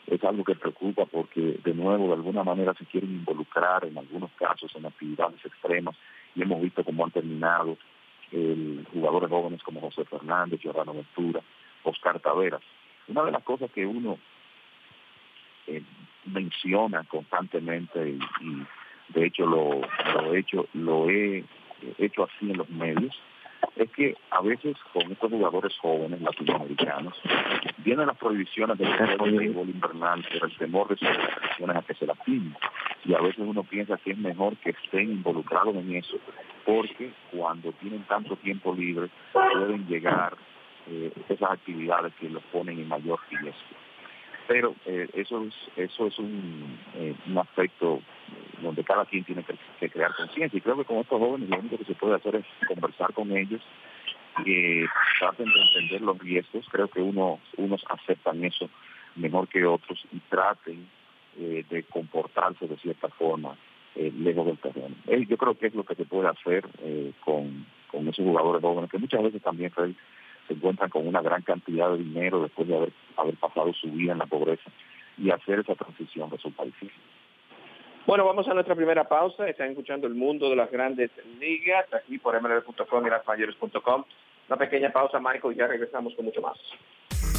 es 0.08 0.24
algo 0.24 0.44
que 0.44 0.56
preocupa 0.56 1.06
porque 1.06 1.60
de 1.64 1.74
nuevo 1.74 2.08
de 2.08 2.14
alguna 2.14 2.44
manera 2.44 2.74
se 2.74 2.86
quieren 2.86 3.12
involucrar 3.12 3.86
en 3.86 3.98
algunos 3.98 4.32
casos 4.32 4.76
en 4.76 4.86
actividades 4.86 5.44
extremas 5.46 5.96
y 6.36 6.42
hemos 6.42 6.62
visto 6.62 6.84
cómo 6.84 7.06
han 7.06 7.12
terminado 7.12 7.78
jugadores 8.92 9.30
jóvenes 9.30 9.64
como 9.64 9.80
José 9.80 10.04
Fernández, 10.06 10.60
Giordano 10.60 10.94
Ventura, 10.94 11.42
Oscar 11.84 12.20
Taveras. 12.20 12.62
Una 13.08 13.24
de 13.24 13.32
las 13.32 13.44
cosas 13.44 13.72
que 13.72 13.86
uno 13.86 14.18
eh, 15.68 15.82
menciona 16.26 17.04
constantemente 17.06 18.10
y, 18.10 18.20
de 19.14 19.28
hecho 19.28 19.46
lo, 19.46 19.82
lo 20.14 20.34
he 20.34 20.40
hecho 20.40 20.68
lo 20.74 21.10
he 21.10 21.46
hecho 22.00 22.24
así 22.24 22.50
en 22.50 22.58
los 22.58 22.70
medios 22.70 23.16
es 23.76 23.92
que 23.92 24.16
a 24.32 24.42
veces 24.42 24.78
con 24.94 25.12
estos 25.12 25.30
jugadores 25.30 25.78
jóvenes 25.80 26.22
latinoamericanos 26.22 27.14
vienen 27.78 28.08
las 28.08 28.18
prohibiciones 28.18 28.78
del 28.78 29.18
fútbol 29.18 29.70
invernal 29.70 30.24
por 30.24 30.50
el 30.50 30.58
temor 30.58 30.88
de 30.88 30.98
sus 30.98 31.70
a 31.70 31.82
que 31.82 31.94
se 31.96 32.06
lastimen. 32.06 32.56
Y 33.06 33.14
a 33.14 33.20
veces 33.20 33.40
uno 33.40 33.64
piensa 33.64 33.98
que 33.98 34.12
es 34.12 34.18
mejor 34.18 34.56
que 34.58 34.72
estén 34.72 35.12
involucrados 35.12 35.76
en 35.76 35.96
eso, 35.96 36.18
porque 36.66 37.12
cuando 37.32 37.72
tienen 37.74 38.04
tanto 38.04 38.36
tiempo 38.38 38.74
libre 38.74 39.10
pueden 39.34 39.86
llegar 39.88 40.36
eh, 40.88 41.12
esas 41.30 41.52
actividades 41.52 42.14
que 42.16 42.30
los 42.30 42.44
ponen 42.44 42.80
en 42.80 42.88
mayor 42.88 43.20
riesgo. 43.30 43.60
Pero 44.48 44.76
eh, 44.86 45.10
eso 45.14 45.44
es 45.44 45.54
eso 45.76 46.08
es 46.08 46.20
un, 46.20 46.80
eh, 46.96 47.16
un 47.28 47.38
aspecto 47.38 48.02
donde 48.62 48.84
cada 48.84 49.06
quien 49.06 49.24
tiene 49.24 49.44
que, 49.44 49.90
crear 49.90 50.16
conciencia. 50.16 50.58
Y 50.58 50.62
creo 50.62 50.78
que 50.78 50.86
con 50.86 50.98
estos 50.98 51.20
jóvenes 51.20 51.50
lo 51.50 51.60
único 51.60 51.78
que 51.78 51.86
se 51.86 51.96
puede 51.96 52.16
hacer 52.16 52.36
es 52.36 52.46
conversar 52.68 53.14
con 53.14 53.36
ellos, 53.36 53.62
que 54.44 54.86
traten 55.20 55.46
de 55.46 55.62
entender 55.62 56.02
los 56.02 56.18
riesgos. 56.20 56.66
Creo 56.70 56.88
que 56.88 57.02
unos, 57.02 57.40
unos 57.58 57.84
aceptan 57.90 58.44
eso 58.44 58.70
mejor 59.16 59.48
que 59.48 59.66
otros 59.66 60.06
y 60.12 60.20
traten 60.30 60.88
eh, 61.38 61.66
de 61.70 61.84
comportarse 61.84 62.68
de 62.68 62.78
cierta 62.78 63.10
forma 63.10 63.58
eh, 63.96 64.12
lejos 64.18 64.46
del 64.46 64.58
terreno. 64.58 64.96
Eh, 65.08 65.26
yo 65.28 65.38
creo 65.38 65.58
que 65.58 65.68
es 65.68 65.76
lo 65.76 65.84
que 65.84 65.96
se 65.96 66.06
puede 66.06 66.28
hacer 66.28 66.66
con, 67.24 67.66
con 67.92 68.08
esos 68.08 68.26
jugadores 68.26 68.62
jóvenes, 68.62 68.90
que 68.90 68.98
muchas 68.98 69.24
veces 69.24 69.42
también 69.42 69.72
se 70.48 70.54
encuentran 70.54 70.90
con 70.90 71.08
una 71.08 71.22
gran 71.22 71.42
cantidad 71.42 71.92
de 71.92 71.98
dinero 71.98 72.42
después 72.42 72.68
de 72.68 72.76
haber, 72.76 72.94
haber 73.18 73.36
pasado 73.36 73.74
su 73.74 73.92
vida 73.92 74.12
en 74.12 74.20
la 74.20 74.26
pobreza 74.26 74.70
y 75.18 75.30
hacer 75.30 75.60
esa 75.60 75.76
transición 75.76 76.30
resulta 76.30 76.66
difícil. 76.66 77.02
Bueno, 78.06 78.24
vamos 78.24 78.48
a 78.48 78.54
nuestra 78.54 78.76
primera 78.76 79.06
pausa. 79.06 79.50
Están 79.50 79.70
escuchando 79.70 80.06
el 80.06 80.14
mundo 80.14 80.48
de 80.48 80.56
las 80.56 80.70
grandes 80.70 81.10
ligas 81.40 81.92
aquí 81.92 82.20
por 82.20 82.40
mlb.com 82.40 83.08
y 83.08 83.10
lasmayores.com. 83.10 84.04
Una 84.48 84.58
pequeña 84.58 84.92
pausa, 84.92 85.20
Michael, 85.20 85.54
y 85.54 85.58
ya 85.58 85.66
regresamos 85.66 86.14
con 86.14 86.26
mucho 86.26 86.40
más. 86.40 86.56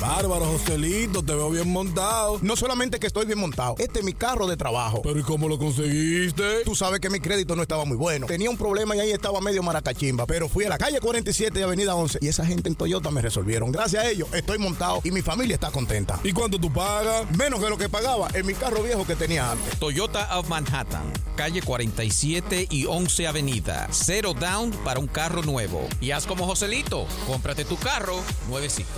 Bárbaro, 0.01 0.45
Joselito, 0.45 1.23
te 1.23 1.35
veo 1.35 1.51
bien 1.51 1.71
montado. 1.71 2.39
No 2.43 2.55
solamente 2.57 2.99
que 2.99 3.07
estoy 3.07 3.25
bien 3.27 3.39
montado, 3.39 3.77
este 3.79 4.01
es 4.01 4.05
mi 4.05 4.13
carro 4.13 4.47
de 4.47 4.57
trabajo. 4.57 5.01
Pero 5.03 5.19
¿y 5.19 5.23
cómo 5.23 5.49
lo 5.49 5.59
conseguiste? 5.59 6.65
Tú 6.65 6.75
sabes 6.75 7.01
que 7.01 7.09
mi 7.09 7.21
crédito 7.21 7.57
no 7.57 7.63
estaba 7.63 7.85
muy 7.85 7.97
bueno. 7.97 8.27
Tenía 8.27 8.51
un 8.51 8.57
problema 8.59 8.95
y 8.95 9.01
ahí 9.01 9.11
estaba 9.13 9.41
medio 9.41 9.63
maracachimba. 9.63 10.27
Pero 10.27 10.49
fui 10.49 10.65
a 10.65 10.69
la 10.69 10.79
calle 10.79 11.01
47 11.01 11.59
y 11.59 11.63
Avenida 11.63 11.95
11 11.95 12.19
y 12.21 12.29
esa 12.29 12.45
gente 12.45 12.69
en 12.69 12.75
Toyota 12.75 13.11
me 13.11 13.23
resolvieron. 13.23 13.73
Gracias 13.73 14.05
a 14.05 14.11
ellos 14.11 14.29
estoy 14.33 14.59
montado 14.59 15.01
y 15.05 15.11
mi 15.11 15.23
familia 15.23 15.55
está 15.55 15.71
contenta. 15.71 16.21
¿Y 16.23 16.33
cuánto 16.33 16.59
tú 16.59 16.73
pagas? 16.73 17.31
Menos 17.37 17.61
que 17.61 17.71
lo 17.71 17.79
que 17.79 17.89
pagaba 17.89 18.29
en 18.35 18.47
mi 18.47 18.55
carro 18.55 18.83
viejo 18.83 19.07
que 19.07 19.17
tenía 19.17 19.51
antes. 19.51 19.79
Toyota 19.79 20.39
of 20.39 20.49
Manhattan, 20.49 21.11
calle 21.37 21.63
47 21.63 22.69
y 22.71 22.87
11 22.87 23.27
Avenida. 23.27 23.89
Cero 23.91 24.35
down 24.39 24.71
para 24.85 25.01
un 25.01 25.07
carro 25.07 25.43
nuevo. 25.43 25.87
Y 26.01 26.11
haz 26.11 26.27
como 26.27 26.47
Joselito, 26.47 27.07
cómprate 27.27 27.65
tu 27.65 27.77
carro 27.77 28.21
nuevecito. 28.49 28.91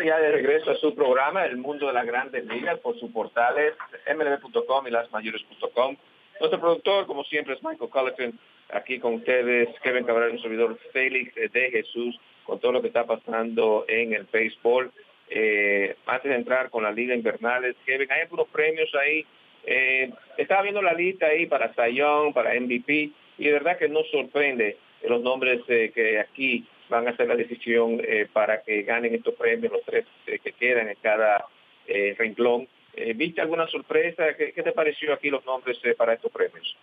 Ya 0.00 0.18
de 0.18 0.32
regreso 0.32 0.70
a 0.70 0.76
su 0.76 0.94
programa, 0.94 1.44
El 1.44 1.58
Mundo 1.58 1.86
de 1.86 1.92
las 1.92 2.06
Grandes 2.06 2.46
Ligas, 2.46 2.78
por 2.78 2.98
sus 2.98 3.10
portales 3.12 3.74
mlb.com 4.08 4.86
y 4.86 4.90
lasmayores.com. 4.90 5.96
Nuestro 6.40 6.60
productor, 6.60 7.06
como 7.06 7.24
siempre, 7.24 7.54
es 7.54 7.62
Michael 7.62 7.90
Colleton. 7.90 8.38
Aquí 8.72 8.98
con 8.98 9.14
ustedes, 9.14 9.68
Kevin 9.82 10.04
Cabral, 10.04 10.30
un 10.30 10.40
servidor 10.40 10.78
Félix 10.92 11.34
de 11.34 11.70
Jesús, 11.70 12.18
con 12.44 12.58
todo 12.58 12.72
lo 12.72 12.80
que 12.80 12.88
está 12.88 13.04
pasando 13.04 13.84
en 13.86 14.14
el 14.14 14.26
béisbol. 14.32 14.90
Eh, 15.28 15.94
antes 16.06 16.30
de 16.30 16.36
entrar 16.36 16.70
con 16.70 16.84
la 16.84 16.90
Liga 16.90 17.14
Invernales, 17.14 17.76
Kevin, 17.84 18.10
hay 18.10 18.22
algunos 18.22 18.48
premios 18.48 18.90
ahí. 18.94 19.26
Eh, 19.64 20.10
estaba 20.38 20.62
viendo 20.62 20.80
la 20.80 20.94
lista 20.94 21.26
ahí 21.26 21.46
para 21.46 21.74
Sayón, 21.74 22.32
para 22.32 22.58
MVP, 22.58 23.10
y 23.38 23.44
de 23.44 23.52
verdad 23.52 23.78
que 23.78 23.88
nos 23.88 24.08
sorprende 24.10 24.78
los 25.04 25.20
nombres 25.20 25.60
eh, 25.68 25.92
que 25.94 26.18
aquí 26.18 26.66
van 26.92 27.08
a 27.08 27.10
hacer 27.12 27.26
la 27.26 27.36
decisión 27.36 28.00
eh, 28.06 28.28
para 28.30 28.62
que 28.62 28.82
ganen 28.82 29.14
estos 29.14 29.34
premios, 29.34 29.72
los 29.72 29.82
tres 29.82 30.04
eh, 30.26 30.38
que 30.38 30.52
quedan 30.52 30.90
en 30.90 30.96
cada 31.00 31.46
eh, 31.86 32.14
renglón. 32.18 32.68
¿Viste 33.16 33.40
alguna 33.40 33.66
sorpresa? 33.68 34.34
¿Qué, 34.36 34.52
te 34.52 34.72
pareció 34.72 35.14
aquí 35.14 35.30
los 35.30 35.46
nombres 35.46 35.78
para 35.96 36.12
estos 36.12 36.30
premios? 36.30 36.76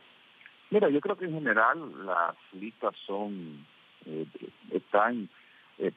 Mira, 0.72 0.90
yo 0.90 1.00
creo 1.00 1.16
que 1.16 1.26
en 1.26 1.36
general 1.36 1.78
las 2.04 2.36
listas 2.54 2.96
son, 3.06 3.64
están 4.72 5.30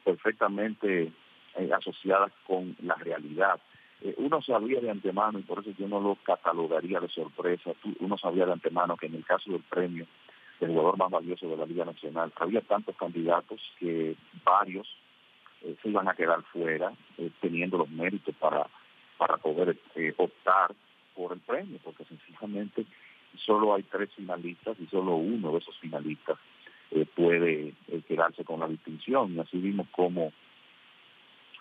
perfectamente 0.05 1.11
asociadas 1.75 2.31
con 2.47 2.77
la 2.83 2.95
realidad. 2.97 3.59
uno 4.19 4.43
sabía 4.43 4.81
de 4.81 4.91
antemano, 4.91 5.39
y 5.39 5.45
por 5.45 5.61
eso 5.61 5.71
yo 5.79 5.89
no 5.89 5.99
lo 5.99 6.17
catalogaría 6.17 7.01
de 7.01 7.09
sorpresa, 7.09 7.71
uno 8.01 8.19
sabía 8.19 8.45
de 8.45 8.53
antemano 8.53 8.99
que 8.99 9.07
en 9.07 9.15
el 9.15 9.25
caso 9.25 9.51
del 9.51 9.63
premio 9.63 10.07
el 10.65 10.71
jugador 10.71 10.97
más 10.97 11.11
valioso 11.11 11.49
de 11.49 11.57
la 11.57 11.67
Liga 11.67 11.85
Nacional. 11.85 12.33
Había 12.37 12.61
tantos 12.61 12.97
candidatos 12.97 13.61
que 13.79 14.17
varios 14.45 14.89
eh, 15.63 15.77
se 15.83 15.89
iban 15.89 16.09
a 16.09 16.15
quedar 16.15 16.43
fuera, 16.45 16.93
eh, 17.19 17.31
teniendo 17.41 17.79
los 17.79 17.91
méritos 17.91 18.35
para, 18.37 18.67
para 19.17 19.37
poder 19.37 19.77
eh, 19.95 20.15
optar 20.17 20.75
por 21.15 21.33
el 21.33 21.41
premio, 21.41 21.79
porque 21.83 22.05
sencillamente 22.05 22.87
solo 23.45 23.75
hay 23.75 23.83
tres 23.85 24.11
finalistas 24.15 24.79
y 24.81 24.87
solo 24.87 25.17
uno 25.17 25.53
de 25.53 25.59
esos 25.59 25.77
finalistas 25.79 26.39
puede 27.15 27.73
quedarse 28.07 28.45
con 28.45 28.61
la 28.61 28.69
distinción. 28.69 29.35
Y 29.35 29.41
así 29.41 29.57
vimos 29.57 29.89
como, 29.93 30.31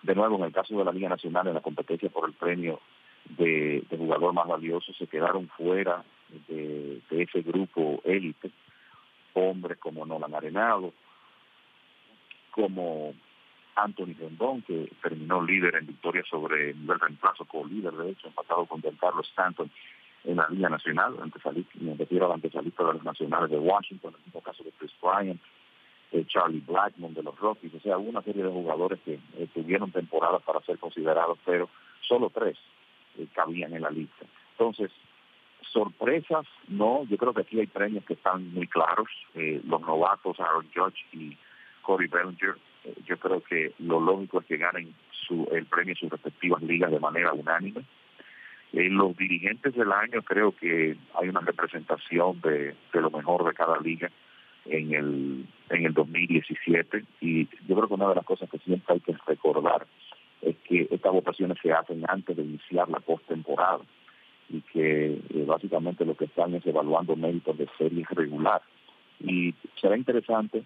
de 0.04 0.14
nuevo, 0.14 0.36
en 0.36 0.44
el 0.44 0.52
caso 0.52 0.78
de 0.78 0.84
la 0.84 0.92
Liga 0.92 1.08
Nacional, 1.08 1.48
en 1.48 1.54
la 1.54 1.62
competencia 1.62 2.10
por 2.10 2.28
el 2.28 2.34
premio 2.34 2.82
de, 3.38 3.82
jugador 3.90 4.34
más 4.34 4.48
valioso, 4.48 4.92
se 4.94 5.08
quedaron 5.08 5.48
fuera 5.48 6.04
de, 6.50 7.00
de 7.10 7.24
ese 7.24 7.42
grupo 7.44 8.02
élite 8.04 8.52
hombres 9.34 9.78
como 9.78 10.06
Nolan 10.06 10.34
Arenado, 10.34 10.94
como 12.52 13.14
Anthony 13.76 14.14
Rendón, 14.20 14.62
que 14.64 14.92
terminó 15.02 15.42
líder 15.42 15.76
en 15.76 15.88
victoria 15.88 16.24
sobre 16.30 16.72
el 16.72 17.00
reemplazo 17.00 17.46
co-líder, 17.46 17.94
de 17.94 18.12
hecho, 18.12 18.28
empatado 18.28 18.66
con 18.66 18.82
Carlos 18.82 19.28
Stanton 19.30 19.72
en 20.24 20.38
la 20.38 20.48
Liga 20.50 20.70
Nacional, 20.70 21.16
me 21.80 21.96
refiero 21.96 22.28
al 22.28 22.34
antesalista 22.34 22.84
de 22.84 22.94
los 22.94 23.04
nacionales 23.04 23.50
de 23.50 23.58
Washington, 23.58 24.14
en 24.14 24.20
el 24.20 24.26
mismo 24.26 24.42
caso 24.42 24.64
de 24.64 24.72
Chris 24.74 24.92
Bryant, 25.02 25.42
Charlie 26.28 26.64
Blackmon 26.68 27.14
de 27.14 27.24
los 27.24 27.38
Rockies, 27.40 27.74
o 27.74 27.80
sea, 27.80 27.98
una 27.98 28.22
serie 28.22 28.44
de 28.44 28.50
jugadores 28.50 29.00
que 29.06 29.14
eh, 29.14 29.48
tuvieron 29.54 29.92
temporadas 29.92 30.42
para 30.44 30.62
ser 30.62 30.78
considerados, 30.78 31.38
pero 31.46 31.70
solo 32.02 32.30
tres 32.30 32.58
eh, 33.18 33.28
cabían 33.34 33.74
en 33.74 33.82
la 33.82 33.90
lista. 33.90 34.26
Entonces, 34.52 34.92
sorpresas, 35.72 36.46
no, 36.68 37.04
yo 37.06 37.18
creo 37.18 37.34
que 37.34 37.42
aquí 37.42 37.60
hay 37.60 37.68
premios 37.68 38.04
que 38.06 38.14
están 38.14 38.54
muy 38.54 38.68
claros, 38.68 39.08
eh, 39.36 39.62
los 39.66 39.82
novatos, 39.82 40.40
Aaron 40.40 40.68
Judge 40.74 41.06
y 41.14 41.38
Corey 41.82 42.08
Bellinger, 42.08 42.56
yo 43.06 43.18
creo 43.18 43.42
que 43.42 43.74
lo 43.80 44.00
lógico 44.00 44.40
es 44.40 44.46
que 44.46 44.58
ganen 44.58 44.94
su, 45.12 45.48
el 45.52 45.66
premio 45.66 45.94
en 45.94 45.98
sus 45.98 46.10
respectivas 46.10 46.62
ligas 46.62 46.92
de 46.92 47.00
manera 47.00 47.34
unánime. 47.34 47.84
En 48.74 48.96
los 48.96 49.16
dirigentes 49.18 49.76
del 49.76 49.92
año 49.92 50.22
creo 50.24 50.54
que 50.54 50.96
hay 51.14 51.30
una 51.30 51.42
representación 51.42 52.40
de, 52.42 52.76
de 52.94 53.02
lo 53.02 53.12
mejor 53.12 53.46
de 53.46 53.54
cada 53.54 53.78
liga 53.80 54.10
en 54.66 54.94
el, 54.94 55.46
en 55.70 55.86
el 55.86 55.94
2017 55.94 57.04
y 57.20 57.48
yo 57.68 57.76
creo 57.76 57.88
que 57.88 57.94
una 57.94 58.10
de 58.10 58.16
las 58.16 58.26
cosas 58.26 58.50
que 58.50 58.60
siempre 58.60 58.94
hay 58.94 59.00
que 59.02 59.16
recordar 59.28 59.86
es 60.42 60.56
que 60.64 60.88
estas 60.90 61.12
votaciones 61.12 61.58
se 61.62 61.72
hacen 61.72 62.04
antes 62.08 62.36
de 62.36 62.44
iniciar 62.44 62.90
la 62.90 63.00
postemporada 63.00 63.80
y 64.52 64.62
que 64.62 65.14
eh, 65.14 65.46
básicamente 65.48 66.06
lo 66.06 66.16
que 66.16 66.26
están 66.26 66.54
es 66.54 66.66
evaluando 66.66 67.16
méritos 67.16 67.58
de 67.58 67.68
serie 67.78 68.06
regular. 68.10 68.62
Y 69.20 69.54
será 69.80 69.96
interesante 69.96 70.64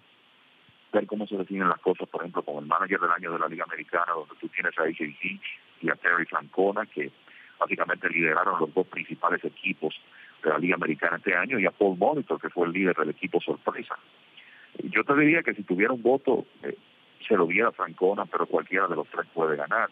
ver 0.92 1.06
cómo 1.06 1.26
se 1.26 1.36
definen 1.36 1.68
las 1.68 1.80
cosas, 1.80 2.08
por 2.08 2.22
ejemplo, 2.22 2.42
con 2.42 2.56
el 2.56 2.66
manager 2.66 3.00
del 3.00 3.10
año 3.10 3.32
de 3.32 3.38
la 3.38 3.48
Liga 3.48 3.64
Americana, 3.64 4.12
donde 4.14 4.34
tú 4.40 4.48
tienes 4.48 4.76
a 4.78 4.82
AJ 4.82 5.40
y 5.82 5.90
a 5.90 5.94
Terry 5.94 6.24
Francona, 6.24 6.86
que 6.86 7.10
básicamente 7.58 8.08
lideraron 8.08 8.58
los 8.58 8.72
dos 8.74 8.86
principales 8.86 9.44
equipos 9.44 9.94
de 10.42 10.50
la 10.50 10.58
Liga 10.58 10.74
Americana 10.74 11.16
este 11.16 11.34
año, 11.34 11.58
y 11.58 11.66
a 11.66 11.70
Paul 11.70 11.98
Monitor, 11.98 12.40
que 12.40 12.50
fue 12.50 12.66
el 12.66 12.72
líder 12.72 12.96
del 12.96 13.10
equipo 13.10 13.40
sorpresa. 13.40 13.96
Yo 14.82 15.04
te 15.04 15.14
diría 15.14 15.42
que 15.42 15.54
si 15.54 15.62
tuviera 15.62 15.92
un 15.92 16.02
voto, 16.02 16.46
eh, 16.62 16.76
se 17.26 17.36
lo 17.36 17.46
diera 17.46 17.72
Francona, 17.72 18.26
pero 18.26 18.46
cualquiera 18.46 18.86
de 18.86 18.96
los 18.96 19.08
tres 19.08 19.26
puede 19.32 19.56
ganar. 19.56 19.90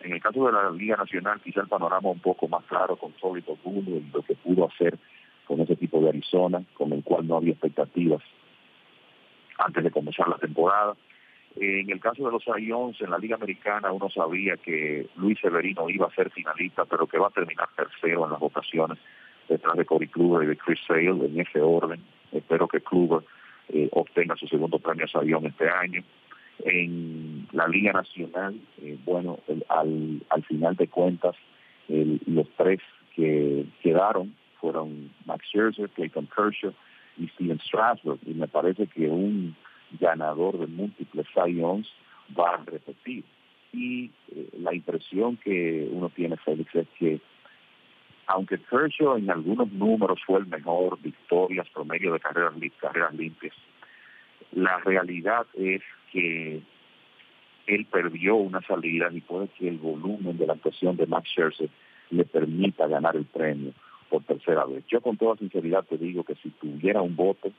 En 0.00 0.12
el 0.12 0.20
caso 0.20 0.46
de 0.46 0.52
la 0.52 0.70
Liga 0.70 0.96
Nacional, 0.96 1.40
quizá 1.42 1.60
el 1.60 1.68
panorama 1.68 2.08
un 2.10 2.20
poco 2.20 2.48
más 2.48 2.64
claro 2.64 2.96
con 2.96 3.12
Gulo 3.20 3.96
y 3.96 4.10
lo 4.12 4.22
que 4.22 4.34
pudo 4.34 4.66
hacer 4.66 4.98
con 5.46 5.60
ese 5.60 5.76
tipo 5.76 6.00
de 6.00 6.08
Arizona, 6.08 6.62
con 6.74 6.92
el 6.92 7.02
cual 7.02 7.26
no 7.26 7.36
había 7.36 7.52
expectativas 7.52 8.22
antes 9.58 9.84
de 9.84 9.90
comenzar 9.90 10.28
la 10.28 10.38
temporada. 10.38 10.96
En 11.56 11.90
el 11.90 12.00
caso 12.00 12.24
de 12.24 12.32
los 12.32 12.44
Lions 12.56 13.00
en 13.00 13.10
la 13.10 13.18
Liga 13.18 13.34
Americana 13.34 13.92
uno 13.92 14.08
sabía 14.08 14.56
que 14.56 15.08
Luis 15.16 15.38
Severino 15.40 15.90
iba 15.90 16.06
a 16.06 16.14
ser 16.14 16.30
finalista, 16.30 16.84
pero 16.84 17.06
que 17.06 17.18
va 17.18 17.26
a 17.26 17.30
terminar 17.30 17.68
tercero 17.76 18.24
en 18.24 18.30
las 18.30 18.40
votaciones 18.40 18.98
detrás 19.48 19.76
de 19.76 19.84
Corey 19.84 20.08
Kluber 20.08 20.44
y 20.44 20.46
de 20.46 20.56
Chris 20.56 20.78
Sale 20.86 21.08
en 21.08 21.40
ese 21.40 21.60
orden. 21.60 22.00
Espero 22.32 22.68
que 22.68 22.80
Kluber 22.80 23.22
eh, 23.68 23.88
obtenga 23.92 24.36
su 24.36 24.46
segundo 24.46 24.78
premio 24.78 25.08
Sayón 25.08 25.46
este 25.46 25.68
año. 25.68 26.02
En 26.64 27.48
la 27.52 27.66
Liga 27.68 27.92
Nacional, 27.92 28.60
eh, 28.82 28.98
bueno, 29.04 29.38
al, 29.68 30.22
al 30.28 30.44
final 30.44 30.76
de 30.76 30.88
cuentas, 30.88 31.36
los 31.88 32.46
tres 32.56 32.80
que 33.16 33.66
quedaron 33.82 34.34
fueron 34.60 35.10
Max 35.24 35.44
Scherzer, 35.48 35.88
Clayton 35.90 36.28
Kershaw 36.34 36.72
y 37.18 37.26
Steven 37.28 37.58
Strasburg. 37.60 38.20
Y 38.26 38.34
me 38.34 38.48
parece 38.48 38.86
que 38.86 39.08
un 39.08 39.56
ganador 39.98 40.58
de 40.58 40.66
múltiples 40.66 41.26
Sayons 41.34 41.88
va 42.38 42.54
a 42.54 42.64
repetir. 42.64 43.24
Y 43.72 44.10
eh, 44.32 44.48
la 44.58 44.74
impresión 44.74 45.36
que 45.36 45.88
uno 45.90 46.10
tiene, 46.10 46.36
Félix, 46.36 46.74
es 46.74 46.88
que 46.98 47.20
aunque 48.26 48.58
Kershaw 48.58 49.16
en 49.16 49.30
algunos 49.30 49.72
números 49.72 50.20
fue 50.24 50.38
el 50.38 50.46
mejor, 50.46 51.00
victorias, 51.00 51.68
promedio 51.70 52.12
de 52.12 52.20
carreras, 52.20 52.52
carreras 52.80 53.14
limpias, 53.14 53.54
la 54.52 54.78
realidad 54.78 55.46
es 55.54 55.82
que 56.12 56.60
él 57.66 57.86
perdió 57.86 58.36
una 58.36 58.60
salida 58.62 59.08
y 59.12 59.20
puede 59.20 59.48
que 59.48 59.68
el 59.68 59.78
volumen 59.78 60.36
de 60.36 60.46
la 60.46 60.54
actuación 60.54 60.96
de 60.96 61.06
Max 61.06 61.28
Scherzer 61.30 61.68
le 62.10 62.24
permita 62.24 62.88
ganar 62.88 63.16
el 63.16 63.26
premio 63.26 63.72
por 64.08 64.24
tercera 64.24 64.64
vez. 64.64 64.84
Yo 64.88 65.00
con 65.00 65.16
toda 65.16 65.36
sinceridad 65.36 65.84
te 65.84 65.96
digo 65.96 66.24
que 66.24 66.34
si 66.36 66.50
tuviera 66.50 67.00
un 67.00 67.14
voto, 67.14 67.52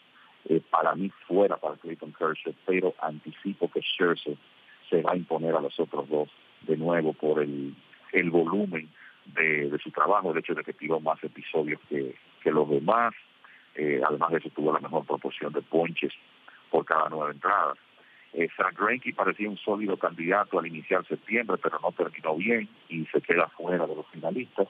eh, 0.49 0.61
para 0.69 0.95
mí 0.95 1.09
fuera 1.27 1.55
para 1.57 1.77
Clayton 1.77 2.13
Kershaw, 2.13 2.53
pero 2.65 2.93
anticipo 3.01 3.69
que 3.71 3.81
Scherzer 3.81 4.35
se 4.89 5.01
va 5.01 5.13
a 5.13 5.17
imponer 5.17 5.55
a 5.55 5.61
los 5.61 5.79
otros 5.79 6.09
dos 6.09 6.29
de 6.67 6.75
nuevo 6.75 7.13
por 7.13 7.41
el, 7.41 7.73
el 8.11 8.29
volumen 8.29 8.89
de, 9.25 9.77
su 9.81 9.91
trabajo, 9.91 10.31
el 10.31 10.39
hecho 10.39 10.53
de 10.53 10.63
que 10.63 10.73
tiró 10.73 10.99
más 10.99 11.23
episodios 11.23 11.79
que, 11.89 12.15
los 12.45 12.69
demás, 12.69 13.13
eh, 13.75 14.01
además 14.05 14.31
de 14.31 14.39
eso 14.39 14.49
tuvo 14.49 14.73
la 14.73 14.79
mejor 14.79 15.05
proporción 15.05 15.53
de 15.53 15.61
ponches 15.61 16.11
por 16.71 16.85
cada 16.85 17.09
nueva 17.09 17.31
entrada. 17.31 17.73
Eh, 18.33 18.47
Frank 18.49 18.77
parecía 19.15 19.49
un 19.49 19.57
sólido 19.57 19.97
candidato 19.97 20.57
al 20.57 20.65
iniciar 20.65 21.05
septiembre, 21.05 21.57
pero 21.61 21.79
no 21.81 21.91
terminó 21.91 22.35
bien 22.35 22.67
y 22.87 23.05
se 23.07 23.21
queda 23.21 23.47
fuera 23.49 23.85
de 23.85 23.95
los 23.95 24.07
finalistas. 24.07 24.67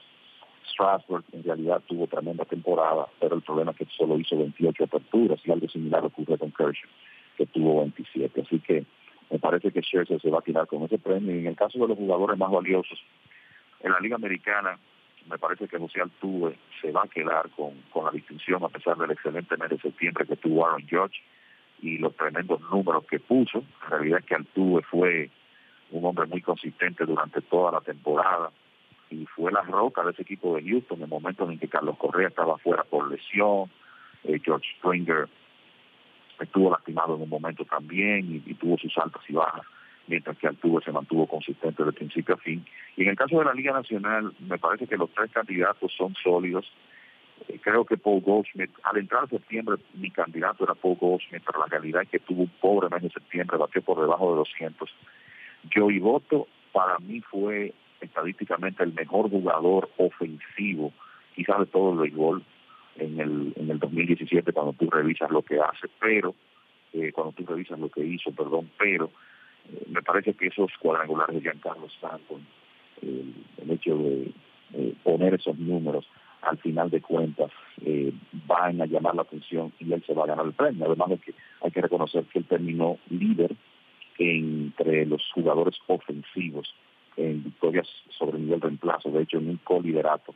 Strasburg 0.66 1.24
en 1.32 1.44
realidad 1.44 1.80
tuvo 1.86 2.06
tremenda 2.06 2.44
temporada, 2.44 3.06
pero 3.20 3.36
el 3.36 3.42
problema 3.42 3.70
es 3.70 3.78
que 3.78 3.86
solo 3.96 4.18
hizo 4.18 4.36
28 4.36 4.84
aperturas 4.84 5.40
y 5.44 5.52
algo 5.52 5.68
similar 5.68 6.04
ocurre 6.04 6.38
con 6.38 6.50
Kershaw, 6.50 6.90
que 7.36 7.46
tuvo 7.46 7.80
27. 7.80 8.40
Así 8.40 8.58
que 8.60 8.84
me 9.30 9.38
parece 9.38 9.70
que 9.70 9.80
Scherzer 9.80 10.20
se 10.20 10.30
va 10.30 10.38
a 10.38 10.42
tirar 10.42 10.66
con 10.66 10.82
ese 10.82 10.98
premio. 10.98 11.34
Y 11.34 11.40
en 11.40 11.46
el 11.48 11.56
caso 11.56 11.78
de 11.78 11.88
los 11.88 11.96
jugadores 11.96 12.36
más 12.38 12.50
valiosos, 12.50 13.00
en 13.80 13.92
la 13.92 14.00
Liga 14.00 14.16
Americana, 14.16 14.78
me 15.28 15.38
parece 15.38 15.68
que 15.68 15.78
José 15.78 16.00
Altuve 16.00 16.58
se 16.80 16.90
va 16.90 17.02
a 17.04 17.08
quedar 17.08 17.48
con, 17.50 17.74
con 17.92 18.04
la 18.06 18.10
distinción 18.10 18.62
a 18.64 18.68
pesar 18.68 18.96
del 18.96 19.12
excelente 19.12 19.56
mes 19.56 19.70
de 19.70 19.78
septiembre 19.78 20.26
que 20.26 20.36
tuvo 20.36 20.66
Aaron 20.66 20.82
Judge 20.88 21.22
y 21.82 21.98
los 21.98 22.16
tremendos 22.16 22.60
números 22.70 23.04
que 23.04 23.20
puso. 23.20 23.64
La 23.82 23.98
realidad 23.98 24.20
es 24.20 24.24
que 24.24 24.34
Altuve 24.34 24.82
fue 24.82 25.30
un 25.90 26.04
hombre 26.04 26.26
muy 26.26 26.40
consistente 26.40 27.04
durante 27.04 27.42
toda 27.42 27.72
la 27.72 27.80
temporada 27.80 28.50
y 29.10 29.26
fue 29.26 29.52
la 29.52 29.62
roca 29.62 30.02
de 30.02 30.12
ese 30.12 30.22
equipo 30.22 30.56
de 30.56 30.62
Houston 30.62 31.02
en 31.02 31.08
momentos 31.08 31.50
en 31.50 31.58
que 31.58 31.68
Carlos 31.68 31.98
Correa 31.98 32.28
estaba 32.28 32.56
fuera 32.58 32.84
por 32.84 33.10
lesión, 33.10 33.70
eh, 34.24 34.40
George 34.42 34.66
Springer 34.78 35.28
estuvo 36.40 36.70
lastimado 36.70 37.16
en 37.16 37.22
un 37.22 37.28
momento 37.28 37.64
también 37.66 38.42
y 38.46 38.54
tuvo 38.54 38.78
sus 38.78 38.96
altas 38.96 39.22
y 39.28 39.34
bajas 39.34 39.66
mientras 40.06 40.36
que 40.38 40.48
Altuve 40.48 40.82
se 40.84 40.92
mantuvo 40.92 41.26
consistente 41.26 41.84
de 41.84 41.92
principio 41.92 42.34
a 42.34 42.38
fin. 42.38 42.64
Y 42.96 43.02
en 43.02 43.10
el 43.10 43.16
caso 43.16 43.38
de 43.38 43.44
la 43.44 43.54
Liga 43.54 43.72
Nacional, 43.72 44.32
me 44.40 44.58
parece 44.58 44.86
que 44.86 44.96
los 44.96 45.10
tres 45.10 45.30
candidatos 45.30 45.92
son 45.96 46.14
sólidos. 46.22 46.70
Eh, 47.48 47.58
creo 47.60 47.84
que 47.84 47.96
Paul 47.96 48.20
Goldschmidt, 48.20 48.70
al 48.84 48.98
entrar 48.98 49.24
en 49.24 49.30
septiembre, 49.30 49.76
mi 49.94 50.10
candidato 50.10 50.64
era 50.64 50.74
Paul 50.74 50.96
Goldschmidt, 50.96 51.42
pero 51.44 51.60
la 51.60 51.66
realidad 51.66 52.02
es 52.02 52.08
que 52.08 52.18
tuvo 52.18 52.42
un 52.42 52.52
pobre 52.60 52.88
mes 52.88 53.02
de 53.02 53.10
septiembre, 53.10 53.56
batió 53.56 53.82
por 53.82 54.00
debajo 54.00 54.30
de 54.30 54.36
200. 54.36 54.90
Joey 55.74 55.98
Boto, 55.98 56.48
para 56.72 56.98
mí, 56.98 57.20
fue 57.20 57.72
estadísticamente 58.00 58.82
el 58.82 58.92
mejor 58.92 59.30
jugador 59.30 59.88
ofensivo, 59.96 60.92
quizás 61.34 61.60
de 61.60 61.66
todo 61.66 61.92
el 61.92 61.98
béisbol, 61.98 62.42
en 62.96 63.20
el, 63.20 63.52
en 63.56 63.70
el 63.70 63.78
2017 63.78 64.52
cuando 64.52 64.74
tú 64.74 64.90
revisas 64.90 65.30
lo 65.30 65.42
que 65.42 65.58
hace, 65.58 65.88
pero 65.98 66.34
eh, 66.92 67.10
cuando 67.12 67.32
tú 67.32 67.46
revisas 67.46 67.78
lo 67.78 67.88
que 67.88 68.04
hizo, 68.04 68.32
perdón, 68.32 68.70
pero 68.78 69.10
me 69.88 70.02
parece 70.02 70.34
que 70.34 70.48
esos 70.48 70.70
cuadrangulares 70.78 71.36
de 71.36 71.40
Giancarlo 71.40 71.86
Stanton, 71.86 72.46
el, 73.00 73.34
el 73.62 73.70
hecho 73.70 73.96
de 73.96 74.32
poner 75.02 75.34
esos 75.34 75.56
números 75.58 76.06
al 76.42 76.58
final 76.58 76.90
de 76.90 77.00
cuentas 77.00 77.50
eh, 77.84 78.12
van 78.46 78.80
a 78.80 78.86
llamar 78.86 79.14
la 79.14 79.22
atención 79.22 79.72
y 79.78 79.92
él 79.92 80.02
se 80.06 80.14
va 80.14 80.24
a 80.24 80.28
ganar 80.28 80.46
el 80.46 80.52
premio. 80.52 80.86
Además 80.86 81.10
de 81.10 81.18
que 81.18 81.34
hay 81.62 81.70
que 81.70 81.80
reconocer 81.80 82.24
que 82.24 82.40
él 82.40 82.44
terminó 82.46 82.98
líder 83.08 83.52
entre 84.18 85.06
los 85.06 85.22
jugadores 85.32 85.76
ofensivos 85.86 86.74
en 87.16 87.44
victorias 87.44 87.88
sobre 88.10 88.38
nivel 88.38 88.60
reemplazo, 88.60 89.10
de 89.10 89.22
hecho 89.22 89.38
en 89.38 89.50
un 89.50 89.56
coliderato 89.58 90.34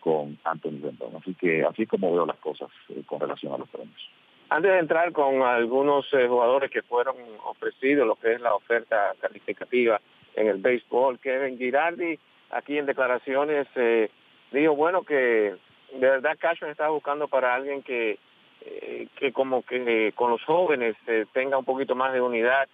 con 0.00 0.38
Anthony 0.44 0.80
Rendon. 0.82 1.16
Así 1.16 1.34
que 1.34 1.64
así 1.64 1.86
como 1.86 2.12
veo 2.12 2.26
las 2.26 2.36
cosas 2.36 2.68
eh, 2.90 3.02
con 3.06 3.20
relación 3.20 3.52
a 3.52 3.58
los 3.58 3.68
premios. 3.68 4.10
Antes 4.48 4.70
de 4.70 4.78
entrar 4.78 5.10
con 5.12 5.42
algunos 5.42 6.06
eh, 6.12 6.28
jugadores 6.28 6.70
que 6.70 6.82
fueron 6.82 7.16
ofrecidos, 7.44 8.06
lo 8.06 8.14
que 8.14 8.34
es 8.34 8.40
la 8.40 8.54
oferta 8.54 9.14
calificativa 9.20 10.00
en 10.36 10.46
el 10.46 10.58
béisbol, 10.58 11.18
Kevin 11.18 11.58
Girardi, 11.58 12.18
aquí 12.50 12.78
en 12.78 12.86
declaraciones, 12.86 13.66
eh, 13.74 14.08
dijo, 14.52 14.74
bueno, 14.74 15.02
que 15.02 15.54
de 15.92 16.10
verdad 16.10 16.36
Cashman 16.38 16.70
estaba 16.70 16.90
buscando 16.90 17.28
para 17.28 17.54
alguien 17.54 17.82
que, 17.82 18.18
eh, 18.62 19.08
que 19.16 19.32
como 19.32 19.62
que 19.62 20.12
con 20.14 20.30
los 20.30 20.42
jóvenes 20.44 20.96
tenga 21.32 21.58
un 21.58 21.64
poquito 21.64 21.94
más 21.94 22.12
de 22.12 22.20
unidad. 22.20 22.68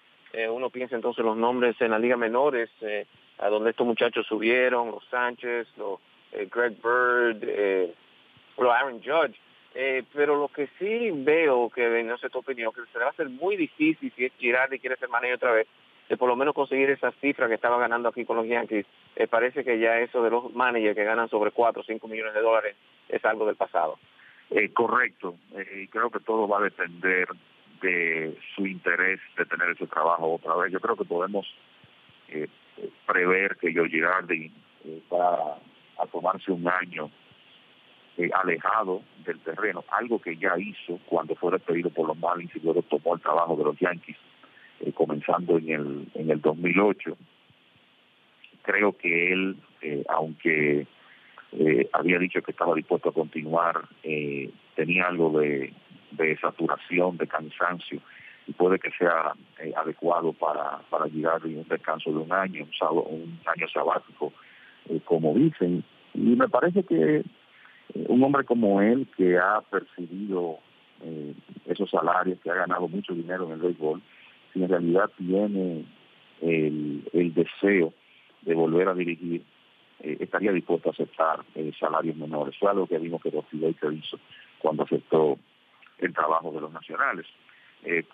uno 0.51 0.71
piensa 0.71 0.97
entonces 0.97 1.25
los 1.25 1.37
nombres 1.37 1.81
en 1.81 1.91
la 1.91 1.99
liga 1.99 2.17
menores, 2.17 2.71
a 3.39 3.49
donde 3.49 3.71
estos 3.71 3.87
muchachos 3.87 4.27
subieron, 4.27 4.91
los 4.91 5.05
Sánchez, 5.09 5.69
los 5.77 6.01
Greg 6.51 6.77
Bird, 6.83 7.93
los 8.57 8.71
Aaron 8.71 9.03
Judge 9.03 9.39
eh, 9.75 10.05
pero 10.13 10.37
lo 10.37 10.49
que 10.49 10.69
sí 10.79 11.11
veo, 11.13 11.71
que 11.71 12.03
no 12.03 12.19
sé 12.19 12.29
tu 12.29 12.39
opinión, 12.39 12.73
que 12.73 12.83
se 12.93 12.99
va 12.99 13.09
a 13.09 13.15
ser 13.15 13.31
muy 13.31 13.57
difícil 13.57 14.13
si 14.15 14.27
es 14.27 14.33
Girardi 14.39 14.79
quiere 14.79 14.97
ser 14.97 15.09
manejo 15.09 15.37
otra 15.37 15.53
vez, 15.53 15.67
de 16.09 16.17
por 16.17 16.29
lo 16.29 16.37
menos 16.37 16.55
conseguir 16.55 16.91
esas 16.91 17.15
cifras 17.17 17.49
que 17.49 17.55
estaba 17.55 17.79
ganando 17.79 18.09
aquí 18.09 18.25
con 18.25 18.37
los 18.37 18.47
Yankees, 18.47 18.87
eh, 19.17 19.27
parece 19.27 19.65
que 19.65 19.79
ya 19.79 19.99
eso 20.01 20.23
de 20.23 20.31
los 20.31 20.55
managers 20.55 20.97
que 20.97 21.05
ganan 21.05 21.29
sobre 21.29 21.51
4 21.51 21.81
o 21.81 21.85
5 21.85 22.09
millones 22.09 22.35
de 22.35 22.41
dólares 22.41 22.77
es 23.09 23.25
algo 23.25 23.47
del 23.47 23.57
pasado. 23.57 23.99
Eh, 24.51 24.71
correcto, 24.73 25.37
y 25.77 25.87
creo 25.89 26.11
que 26.11 26.21
todo 26.21 26.47
va 26.47 26.59
a 26.59 26.65
depender 26.65 27.27
de 27.81 28.37
su 28.55 28.67
interés 28.67 29.21
de 29.37 29.47
tener 29.47 29.71
ese 29.71 29.87
trabajo 29.87 30.35
otra 30.35 30.55
vez. 30.57 30.71
Yo 30.73 30.81
creo 30.81 30.97
que 30.97 31.05
podemos 31.05 31.47
prever 33.07 33.57
que 33.57 33.73
yo 33.73 33.85
Girardi 33.85 34.53
va 35.13 35.59
a 35.99 36.07
tomarse 36.07 36.53
un 36.53 36.69
año 36.69 37.11
eh, 38.19 38.29
alejado 38.35 39.01
del 39.25 39.39
terreno, 39.41 39.85
algo 39.91 40.21
que 40.21 40.37
ya 40.37 40.53
hizo 40.59 40.99
cuando 41.07 41.35
fue 41.35 41.53
despedido 41.53 41.89
por 41.89 42.07
los 42.07 42.19
Marlins 42.19 42.55
y 42.55 42.61
luego 42.61 42.83
tomó 42.83 43.15
el 43.15 43.23
trabajo 43.23 43.57
de 43.57 43.65
los 43.65 43.79
Yankees, 43.79 44.17
eh, 44.83 44.93
comenzando 44.93 45.59
en 45.59 45.71
el, 45.71 46.09
en 46.15 46.31
el 46.31 46.41
2008. 46.41 47.17
Creo 48.63 48.97
que 48.97 49.33
él, 49.33 49.57
eh, 49.81 50.05
aunque 50.09 50.87
había 51.93 52.19
dicho 52.19 52.41
que 52.41 52.53
estaba 52.53 52.75
dispuesto 52.75 53.11
a 53.11 53.13
continuar, 53.13 53.87
tenía 54.75 55.07
algo 55.07 55.39
de, 55.39 55.71
de 56.13 56.39
saturación, 56.39 57.19
de 57.19 57.27
cansancio, 57.27 58.01
y 58.47 58.53
puede 58.53 58.79
que 58.79 58.91
sea 58.93 59.35
adecuado 59.77 60.33
para, 60.33 60.79
para 60.89 61.07
llegar 61.09 61.45
un 61.45 61.67
descanso 61.69 62.11
de 62.11 62.17
un 62.17 62.33
año, 62.33 62.65
un, 62.65 62.97
un 62.97 63.41
año 63.45 63.69
sabático, 63.69 64.33
como 65.05 65.35
dicen. 65.35 65.85
Y 66.15 66.37
me 66.37 66.49
parece 66.49 66.85
que 66.85 67.23
un 67.95 68.23
hombre 68.23 68.45
como 68.45 68.81
él 68.81 69.07
que 69.17 69.39
ha 69.39 69.61
percibido 69.71 70.59
eh, 71.03 71.35
esos 71.67 71.91
salarios, 71.91 72.39
que 72.43 72.51
ha 72.51 72.55
ganado 72.55 72.89
mucho 72.89 73.15
dinero 73.15 73.47
en 73.47 73.53
el 73.53 73.61
béisbol, 73.61 74.03
si 74.53 74.63
en 74.63 74.69
realidad 74.69 75.11
tiene 75.17 75.85
el, 76.41 77.33
deseo 77.35 77.93
de 78.43 78.55
volver 78.55 78.89
a 78.89 78.95
dirigir, 78.95 79.43
eh, 80.01 80.17
estaría 80.21 80.53
dispuesto 80.53 80.89
a 80.89 80.93
aceptar 80.93 81.41
eh, 81.55 81.73
salarios 81.79 82.17
menores. 82.17 82.57
Fue 82.59 82.71
algo 82.71 82.87
que 82.87 82.99
vimos 82.99 83.23
que 83.23 83.31
Dusty 83.31 83.59
Baker 83.59 83.93
hizo 83.93 84.19
cuando 84.59 84.83
aceptó 84.85 85.39
el 85.99 86.13
trabajo 86.13 86.51
de 86.53 86.61
los 86.61 86.73
nacionales. 86.73 87.27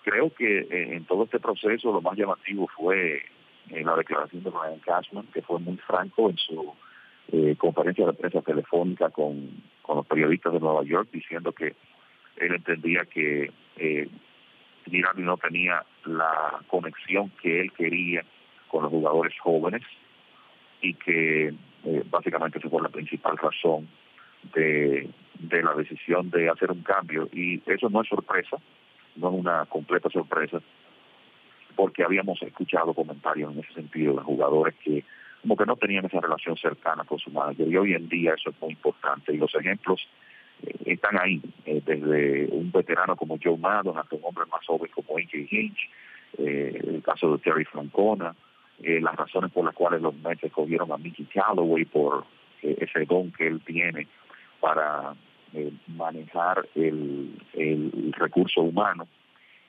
creo 0.03 0.33
que 0.33 0.67
en 0.69 1.05
todo 1.05 1.25
este 1.25 1.39
proceso 1.39 1.91
lo 1.91 2.01
más 2.01 2.17
llamativo 2.17 2.67
fue 2.75 3.21
la 3.69 3.95
declaración 3.95 4.43
de 4.43 4.49
Brian 4.49 4.79
Cashman, 4.79 5.27
que 5.33 5.41
fue 5.41 5.59
muy 5.59 5.77
franco 5.77 6.29
en 6.29 6.37
su 6.37 6.73
eh, 7.31 7.55
conferencia 7.59 8.07
de 8.07 8.13
prensa 8.13 8.41
telefónica 8.41 9.11
con, 9.11 9.61
con 9.83 9.97
los 9.97 10.07
periodistas 10.07 10.51
de 10.51 10.59
Nueva 10.59 10.83
York 10.83 11.09
diciendo 11.13 11.51
que 11.51 11.75
él 12.37 12.55
entendía 12.55 13.05
que 13.05 13.51
eh, 13.77 14.09
no 15.17 15.37
tenía 15.37 15.83
la 16.05 16.59
conexión 16.67 17.31
que 17.41 17.61
él 17.61 17.71
quería 17.73 18.23
con 18.67 18.83
los 18.83 18.91
jugadores 18.91 19.33
jóvenes 19.39 19.81
y 20.81 20.93
que 20.93 21.53
eh, 21.83 22.03
básicamente 22.09 22.59
fue 22.59 22.81
la 22.81 22.89
principal 22.89 23.37
razón 23.37 23.87
de, 24.53 25.09
de 25.39 25.63
la 25.63 25.73
decisión 25.73 26.29
de 26.29 26.49
hacer 26.49 26.71
un 26.71 26.83
cambio 26.83 27.27
y 27.33 27.61
eso 27.65 27.89
no 27.89 28.01
es 28.01 28.07
sorpresa, 28.07 28.57
no 29.15 29.29
es 29.29 29.35
una 29.35 29.65
completa 29.65 30.09
sorpresa 30.09 30.61
porque 31.75 32.03
habíamos 32.03 32.41
escuchado 32.41 32.93
comentarios 32.93 33.53
en 33.53 33.59
ese 33.59 33.73
sentido 33.73 34.15
de 34.15 34.21
jugadores 34.21 34.75
que 34.83 35.03
como 35.41 35.55
que 35.55 35.65
no 35.65 35.77
tenían 35.77 36.05
esa 36.05 36.19
relación 36.19 36.57
cercana 36.57 37.03
con 37.05 37.19
su 37.19 37.31
manager. 37.31 37.67
Y 37.67 37.77
hoy 37.77 37.93
en 37.93 38.09
día 38.09 38.33
eso 38.33 38.49
es 38.49 38.61
muy 38.61 38.71
importante. 38.71 39.33
Y 39.33 39.37
los 39.37 39.53
ejemplos 39.55 40.05
están 40.85 41.19
ahí, 41.19 41.41
eh, 41.65 41.81
desde 41.85 42.47
un 42.51 42.71
veterano 42.71 43.15
como 43.15 43.37
Joe 43.41 43.57
Maddon 43.57 43.97
hasta 43.97 44.15
un 44.15 44.23
hombre 44.23 44.45
más 44.51 44.65
joven 44.65 44.89
como 44.93 45.17
A.J. 45.17 45.37
Hinch, 45.49 45.89
eh, 46.37 46.79
el 46.87 47.01
caso 47.03 47.33
de 47.33 47.39
Terry 47.39 47.65
Francona, 47.65 48.35
las 48.81 49.15
razones 49.17 49.51
por 49.51 49.65
las 49.65 49.75
cuales 49.75 50.01
los 50.01 50.15
Mets 50.15 50.41
escogieron 50.41 50.89
a 50.93 50.97
Mickey 50.97 51.25
Callaway 51.25 51.83
por 51.83 52.23
ese 52.61 53.03
don 53.03 53.29
que 53.33 53.45
él 53.45 53.59
tiene 53.65 54.07
para 54.61 55.15
manejar 55.87 56.65
el, 56.75 57.33
recurso 58.17 58.61
humano. 58.61 59.05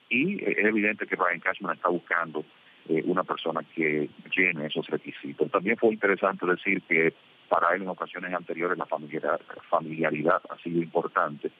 Y 0.09 0.37
es 0.44 0.64
evidente 0.64 1.07
que 1.07 1.16
Brian 1.16 1.40
Cashman 1.40 1.74
está 1.74 1.88
buscando 1.88 2.44
eh, 2.88 3.03
una 3.05 3.22
persona 3.22 3.61
que 3.74 4.09
llene 4.35 4.66
esos 4.66 4.87
requisitos. 4.88 5.50
También 5.50 5.76
fue 5.76 5.90
interesante 5.90 6.46
decir 6.46 6.83
que 6.83 7.12
para 7.51 7.75
él 7.75 7.83
en 7.83 7.89
ocasiones 7.89 8.33
anteriores 8.33 8.79
la 8.79 8.87
familiaridad, 8.87 10.41
ha 10.49 10.57
sido 10.63 10.81
importante, 10.81 11.51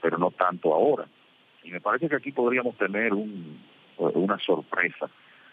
pero 0.00 0.16
no 0.16 0.30
tanto 0.30 0.72
ahora. 0.72 1.06
Y 1.62 1.70
me 1.70 1.82
parece 1.82 2.08
que 2.08 2.16
aquí 2.16 2.32
podríamos 2.32 2.76
tener 2.78 3.12
un, 3.12 3.60
una 3.98 4.38
sorpresa 4.38 5.10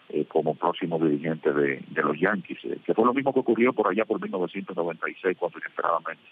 eh, 0.08 0.24
como 0.24 0.54
próximo 0.54 0.98
dirigente 0.98 1.52
de, 1.52 1.82
los 2.02 2.18
Yankees, 2.18 2.58
eh, 2.64 2.78
que 2.84 2.94
fue 2.94 3.04
lo 3.04 3.12
mismo 3.12 3.34
que 3.34 3.40
ocurrió 3.40 3.74
por 3.74 3.88
allá 3.88 4.06
por 4.06 4.18
1996, 4.18 5.36
cuando 5.38 5.58
inesperadamente 5.58 6.22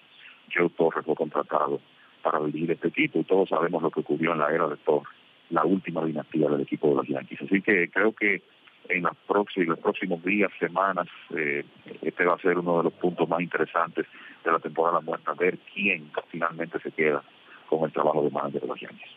Joe 0.52 0.70
Torres 0.70 1.04
fue 1.04 1.14
contratado 1.14 1.80
para 2.22 2.40
dirigir 2.40 2.70
este 2.70 2.88
equipo, 2.88 3.18
y 3.18 3.24
todos 3.24 3.50
sabemos 3.50 3.82
lo 3.82 3.90
que 3.90 4.00
ocurrió 4.00 4.32
en 4.32 4.38
la 4.38 4.50
era 4.50 4.68
de 4.68 4.76
Torres, 4.78 5.12
la 5.50 5.66
última 5.66 6.02
dinastía 6.06 6.48
del 6.48 6.62
equipo 6.62 6.88
de 6.88 6.94
los 6.94 7.08
Yankees. 7.08 7.42
Así 7.42 7.60
que 7.60 7.90
creo 7.90 8.14
que 8.14 8.42
en 8.90 9.04
las 9.04 9.16
próximos, 9.26 9.68
los 9.68 9.78
próximos 9.78 10.22
días, 10.24 10.50
semanas, 10.58 11.06
eh, 11.36 11.64
este 12.02 12.24
va 12.24 12.34
a 12.34 12.38
ser 12.38 12.58
uno 12.58 12.78
de 12.78 12.84
los 12.84 12.92
puntos 12.94 13.28
más 13.28 13.40
interesantes 13.40 14.06
de 14.44 14.52
la 14.52 14.58
temporada 14.58 15.00
muerta, 15.00 15.32
ver 15.34 15.58
quién 15.72 16.10
finalmente 16.28 16.78
se 16.80 16.90
queda 16.90 17.22
con 17.68 17.84
el 17.84 17.92
trabajo 17.92 18.22
de 18.22 18.30
manager 18.30 18.60
de 18.60 18.66
los 18.66 18.80
Yankees. 18.80 19.10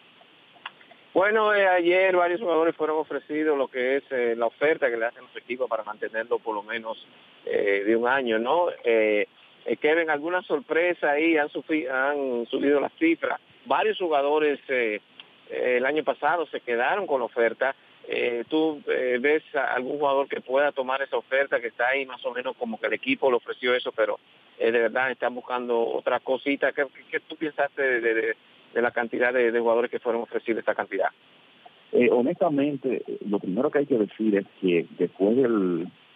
Bueno, 1.13 1.53
eh, 1.53 1.67
ayer 1.67 2.15
varios 2.15 2.41
jugadores 2.41 2.75
fueron 2.75 2.97
ofrecidos 2.97 3.57
lo 3.57 3.67
que 3.67 3.97
es 3.97 4.03
eh, 4.11 4.35
la 4.35 4.47
oferta 4.47 4.89
que 4.89 4.97
le 4.97 5.05
hacen 5.05 5.23
los 5.23 5.35
equipos 5.35 5.69
para 5.69 5.83
mantenerlo 5.83 6.39
por 6.39 6.55
lo 6.55 6.63
menos 6.63 7.05
de 7.45 7.93
un 7.97 8.07
año, 8.07 8.39
¿no? 8.39 8.67
Kevin, 8.83 10.09
¿alguna 10.09 10.41
sorpresa 10.43 11.11
ahí? 11.11 11.35
¿Han, 11.35 11.49
han 11.91 12.45
subido 12.45 12.79
las 12.79 12.93
cifras? 12.93 13.37
Varios 13.65 13.97
jugadores 13.97 14.61
el 15.49 15.85
año 15.85 16.05
pasado 16.05 16.45
se 16.47 16.61
quedaron 16.61 17.05
con 17.05 17.19
la 17.19 17.25
oferta 17.25 17.75
eh, 18.05 18.43
tú 18.49 18.81
eh, 18.87 19.17
ves 19.21 19.43
algún 19.55 19.97
jugador 19.97 20.27
que 20.27 20.41
pueda 20.41 20.71
tomar 20.73 21.01
esa 21.01 21.17
oferta 21.17 21.61
que 21.61 21.67
está 21.67 21.87
ahí 21.87 22.05
más 22.05 22.23
o 22.25 22.33
menos 22.33 22.55
como 22.57 22.79
que 22.79 22.87
el 22.87 22.93
equipo 22.93 23.29
le 23.29 23.37
ofreció 23.37 23.73
eso, 23.73 23.91
pero 23.93 24.19
eh, 24.59 24.71
de 24.71 24.79
verdad 24.79 25.11
están 25.11 25.33
buscando 25.33 25.79
otra 25.79 26.19
cosita. 26.19 26.73
¿Qué, 26.73 26.85
tú 27.27 27.37
pensaste 27.37 28.01
de, 28.01 28.35
la 28.73 28.91
cantidad 28.91 29.33
de, 29.33 29.57
jugadores 29.57 29.89
que 29.89 29.99
fueron 29.99 30.23
ofrecidos 30.23 30.59
esta 30.59 30.75
cantidad? 30.75 31.09
honestamente, 32.11 33.03
lo 33.29 33.37
primero 33.37 33.69
que 33.69 33.77
hay 33.77 33.85
que 33.85 33.99
decir 33.99 34.35
es 34.35 34.47
que 34.59 34.87
después 34.97 35.37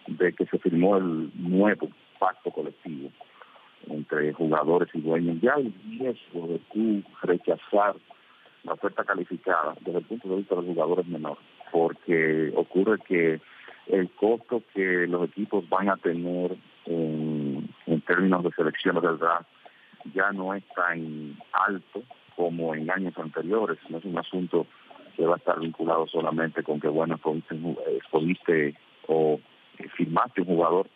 de 0.08 0.32
que 0.32 0.44
se 0.46 0.58
firmó 0.58 0.96
el 0.96 1.30
nuevo 1.36 1.88
pacto 2.18 2.50
colectivo 2.50 3.10
entre 3.88 4.32
jugadores 4.32 4.88
y 4.92 5.00
dueños, 5.00 5.40
ya 5.40 5.52
el 5.54 5.72
riesgo 5.88 6.48
de 6.48 6.58
tú 6.72 7.00
rechazar 7.22 7.94
la 8.64 8.72
oferta 8.72 9.04
calificada 9.04 9.76
desde 9.82 10.00
el 10.00 10.04
punto 10.04 10.28
de 10.28 10.36
vista 10.38 10.56
de 10.56 10.62
los 10.62 10.74
jugadores 10.74 11.06
menores 11.06 11.44
porque 11.70 12.52
ocurre 12.54 12.98
que 13.06 13.40
el 13.88 14.10
costo 14.10 14.62
que 14.74 15.06
los 15.06 15.28
equipos 15.28 15.68
van 15.68 15.88
a 15.88 15.96
tener 15.96 16.56
en, 16.86 17.68
términos 18.06 18.42
de 18.42 18.50
selecciones 18.52 19.02
del 19.02 19.18
draft 19.18 19.46
ya 20.14 20.32
no 20.32 20.54
es 20.54 20.64
tan 20.74 21.36
alto 21.52 22.02
como 22.36 22.74
en 22.74 22.90
años 22.90 23.18
anteriores, 23.18 23.78
no 23.90 23.98
es 23.98 24.04
un 24.04 24.18
asunto 24.18 24.66
que 25.16 25.26
va 25.26 25.34
a 25.34 25.38
estar 25.38 25.58
vinculado 25.58 26.06
solamente 26.06 26.62
con 26.62 26.80
que, 26.80 26.88
bueno, 26.88 27.18
escogiste 27.96 28.74
o 29.08 29.40
firmaste 29.96 30.42
un 30.42 30.46
jugador 30.46 30.86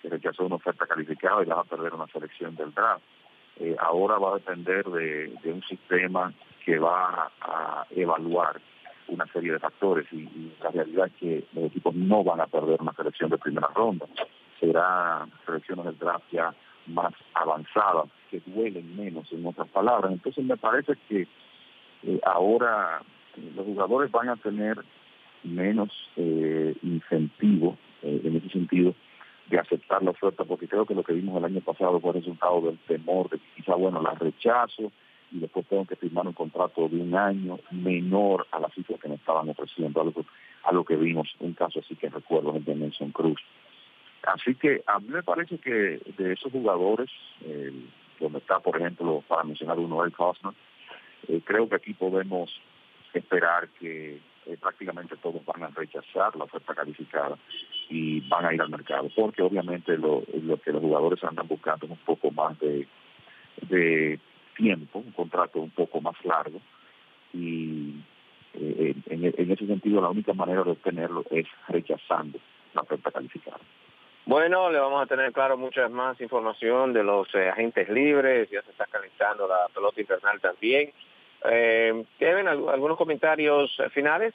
que 0.00 0.08
rechazó 0.08 0.46
una 0.46 0.56
oferta 0.56 0.86
calificada 0.86 1.42
y 1.42 1.46
vas 1.46 1.58
a 1.58 1.64
perder 1.64 1.92
una 1.92 2.06
selección 2.06 2.54
del 2.54 2.72
draft. 2.72 3.02
Eh, 3.58 3.76
ahora 3.78 4.18
va 4.18 4.30
a 4.30 4.34
depender 4.34 4.84
de, 4.86 5.34
de 5.42 5.52
un 5.52 5.62
sistema 5.64 6.32
que 6.64 6.78
va 6.78 7.30
a 7.40 7.86
evaluar 7.90 8.60
una 9.08 9.26
serie 9.32 9.52
de 9.52 9.58
factores 9.58 10.06
y, 10.12 10.52
la 10.62 10.70
realidad 10.70 11.06
es 11.06 11.12
que 11.14 11.44
los 11.52 11.64
equipos 11.64 11.94
no 11.94 12.24
van 12.24 12.40
a 12.40 12.46
perder 12.46 12.80
una 12.80 12.92
selección 12.94 13.30
de 13.30 13.38
primera 13.38 13.68
ronda. 13.74 14.06
Será 14.58 15.26
selecciones 15.44 15.84
del 15.84 15.98
draft 15.98 16.24
ya 16.32 16.54
más 16.86 17.12
avanzadas, 17.34 18.08
que 18.30 18.40
duelen 18.46 18.96
menos, 18.96 19.30
en 19.32 19.44
otras 19.46 19.68
palabras. 19.68 20.12
Entonces 20.12 20.44
me 20.44 20.56
parece 20.56 20.94
que 21.08 21.26
eh, 22.02 22.20
ahora 22.24 23.00
eh, 23.36 23.52
los 23.54 23.64
jugadores 23.66 24.10
van 24.10 24.28
a 24.28 24.36
tener 24.36 24.76
menos 25.42 25.90
eh, 26.16 26.74
incentivo 26.82 27.76
en 28.02 28.36
ese 28.36 28.50
sentido 28.50 28.94
de 29.48 29.58
aceptar 29.58 30.02
la 30.02 30.10
oferta, 30.10 30.44
porque 30.44 30.68
creo 30.68 30.84
que 30.84 30.94
lo 30.94 31.02
que 31.02 31.14
vimos 31.14 31.36
el 31.38 31.44
año 31.44 31.60
pasado 31.60 32.00
fue 32.00 32.12
resultado 32.12 32.60
del 32.62 32.78
temor 32.80 33.30
de 33.30 33.38
quizá, 33.56 33.74
bueno, 33.74 34.02
la 34.02 34.12
rechazo, 34.12 34.92
y 35.34 35.40
después 35.40 35.66
tengo 35.66 35.84
que 35.84 35.96
firmar 35.96 36.26
un 36.28 36.32
contrato 36.32 36.88
de 36.88 36.96
un 36.96 37.14
año 37.14 37.58
menor 37.72 38.46
a 38.52 38.60
la 38.60 38.68
cifra 38.68 38.96
que 38.98 39.08
me 39.08 39.16
estaban 39.16 39.48
ofreciendo, 39.48 40.00
a 40.62 40.72
lo 40.72 40.84
que 40.84 40.94
vimos, 40.94 41.28
un 41.40 41.54
caso 41.54 41.80
así 41.80 41.96
que 41.96 42.08
recuerdo 42.08 42.54
el 42.56 42.64
de 42.64 42.76
Nelson 42.76 43.10
Cruz. 43.10 43.40
Así 44.22 44.54
que 44.54 44.82
a 44.86 45.00
mí 45.00 45.08
me 45.08 45.24
parece 45.24 45.58
que 45.58 46.00
de 46.16 46.32
esos 46.32 46.52
jugadores, 46.52 47.10
donde 48.20 48.38
está, 48.38 48.60
por 48.60 48.76
ejemplo, 48.76 49.24
para 49.26 49.42
mencionar 49.42 49.78
uno, 49.78 50.04
el 50.04 50.12
Costner, 50.12 50.54
eh, 51.26 51.40
creo 51.44 51.68
que 51.68 51.76
aquí 51.76 51.94
podemos 51.94 52.50
esperar 53.12 53.68
que 53.80 54.20
eh, 54.46 54.56
prácticamente 54.60 55.16
todos 55.16 55.44
van 55.44 55.64
a 55.64 55.68
rechazar 55.68 56.36
la 56.36 56.44
oferta 56.44 56.74
calificada 56.74 57.36
y 57.88 58.20
van 58.28 58.46
a 58.46 58.54
ir 58.54 58.62
al 58.62 58.70
mercado, 58.70 59.08
porque 59.16 59.42
obviamente 59.42 59.98
lo, 59.98 60.22
lo 60.42 60.60
que 60.60 60.72
los 60.72 60.80
jugadores 60.80 61.22
andan 61.24 61.48
buscando 61.48 61.86
es 61.86 61.92
un 61.92 61.98
poco 61.98 62.30
más 62.30 62.56
de 62.60 62.86
tiempo, 64.54 65.00
un 65.00 65.12
contrato 65.12 65.60
un 65.60 65.70
poco 65.70 66.00
más 66.00 66.14
largo 66.24 66.60
y 67.32 67.94
eh, 68.54 68.94
en, 69.06 69.34
en, 69.36 69.50
ese 69.50 69.66
sentido 69.66 70.00
la 70.00 70.10
única 70.10 70.32
manera 70.32 70.62
de 70.62 70.70
obtenerlo 70.70 71.24
es 71.30 71.46
rechazando 71.68 72.38
la 72.74 72.82
oferta 72.82 73.10
calificada. 73.10 73.58
Bueno, 74.26 74.70
le 74.70 74.78
vamos 74.78 75.02
a 75.02 75.06
tener 75.06 75.32
claro 75.32 75.58
mucha 75.58 75.88
más 75.88 76.18
información 76.20 76.92
de 76.92 77.04
los 77.04 77.28
eh, 77.34 77.48
agentes 77.50 77.88
libres, 77.90 78.48
ya 78.50 78.62
se 78.62 78.70
está 78.70 78.86
calentando 78.86 79.46
la 79.46 79.68
pelota 79.74 80.00
invernal 80.00 80.40
también. 80.40 80.92
Eh, 81.50 82.04
¿Tienen 82.18 82.48
algunos 82.48 82.96
comentarios 82.96 83.76
finales? 83.92 84.32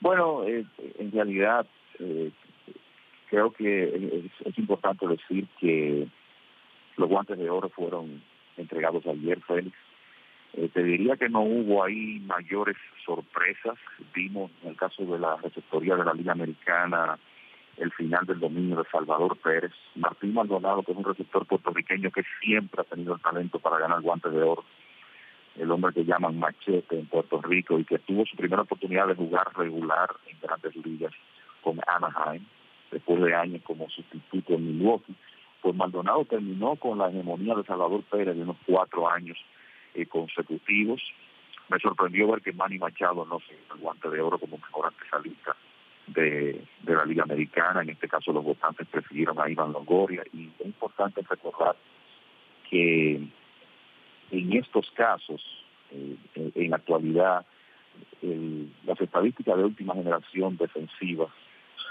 Bueno, 0.00 0.44
eh, 0.44 0.64
en 0.98 1.12
realidad 1.12 1.66
eh, 1.98 2.30
creo 3.28 3.50
que 3.52 3.84
es, 3.84 4.46
es, 4.46 4.58
importante 4.58 5.06
decir 5.06 5.46
que 5.58 6.06
los 6.96 7.08
guantes 7.08 7.36
de 7.36 7.50
oro 7.50 7.68
fueron 7.68 8.22
entregados 8.56 9.06
ayer, 9.06 9.40
Félix. 9.42 9.76
Eh, 10.54 10.68
te 10.72 10.82
diría 10.82 11.16
que 11.16 11.28
no 11.28 11.42
hubo 11.42 11.84
ahí 11.84 12.20
mayores 12.26 12.76
sorpresas. 13.04 13.78
Vimos 14.14 14.50
en 14.62 14.70
el 14.70 14.76
caso 14.76 15.04
de 15.04 15.18
la 15.18 15.36
receptoría 15.36 15.96
de 15.96 16.04
la 16.04 16.14
Liga 16.14 16.32
Americana 16.32 17.18
el 17.80 17.92
final 17.92 18.26
del 18.26 18.38
dominio 18.38 18.76
de 18.76 18.90
Salvador 18.90 19.36
Pérez. 19.38 19.72
Martín 19.94 20.34
Maldonado, 20.34 20.82
que 20.82 20.92
es 20.92 20.98
un 20.98 21.04
receptor 21.04 21.46
puertorriqueño 21.46 22.10
que 22.10 22.22
siempre 22.40 22.82
ha 22.82 22.84
tenido 22.84 23.14
el 23.14 23.20
talento 23.20 23.58
para 23.58 23.78
ganar 23.78 24.02
guantes 24.02 24.32
de 24.32 24.42
oro. 24.42 24.64
El 25.56 25.70
hombre 25.70 25.92
que 25.92 26.04
llaman 26.04 26.38
Machete 26.38 26.98
en 26.98 27.06
Puerto 27.06 27.40
Rico 27.40 27.78
y 27.78 27.84
que 27.84 27.98
tuvo 27.98 28.24
su 28.26 28.36
primera 28.36 28.62
oportunidad 28.62 29.08
de 29.08 29.14
jugar 29.14 29.48
regular 29.56 30.10
en 30.26 30.38
grandes 30.40 30.76
ligas 30.76 31.12
con 31.62 31.80
Anaheim, 31.86 32.44
después 32.90 33.20
de 33.22 33.34
años 33.34 33.62
como 33.64 33.88
sustituto 33.88 34.54
en 34.54 34.78
Milwaukee. 34.78 35.14
Pues 35.62 35.74
Maldonado 35.74 36.24
terminó 36.24 36.76
con 36.76 36.98
la 36.98 37.08
hegemonía 37.08 37.54
de 37.54 37.64
Salvador 37.64 38.02
Pérez 38.04 38.36
de 38.36 38.42
unos 38.42 38.56
cuatro 38.66 39.08
años 39.08 39.38
eh, 39.94 40.06
consecutivos. 40.06 41.02
Me 41.68 41.78
sorprendió 41.78 42.28
ver 42.28 42.40
que 42.42 42.52
Manny 42.52 42.78
Machado 42.78 43.24
no 43.26 43.38
se 43.40 43.54
el 43.54 43.80
guante 43.80 44.08
de 44.08 44.20
oro 44.20 44.38
como 44.38 44.56
mejor 44.56 44.86
antesalista 44.86 45.54
de, 46.06 46.64
de 46.82 46.94
la 46.94 47.04
Liga 47.04 47.22
Americana. 47.22 47.82
En 47.82 47.90
este 47.90 48.08
caso 48.08 48.32
los 48.32 48.44
votantes 48.44 48.86
prefirieron 48.88 49.38
a 49.40 49.48
Iván 49.48 49.72
Longoria 49.72 50.24
y 50.32 50.50
es 50.58 50.66
importante 50.66 51.22
recordar 51.28 51.76
que 52.68 53.20
en 54.30 54.52
estos 54.52 54.90
casos, 54.92 55.42
eh, 55.90 56.16
en 56.34 56.70
la 56.70 56.76
actualidad, 56.76 57.44
las 58.84 59.00
estadísticas 59.00 59.56
de 59.56 59.64
última 59.64 59.94
generación 59.94 60.56
defensivas 60.56 61.30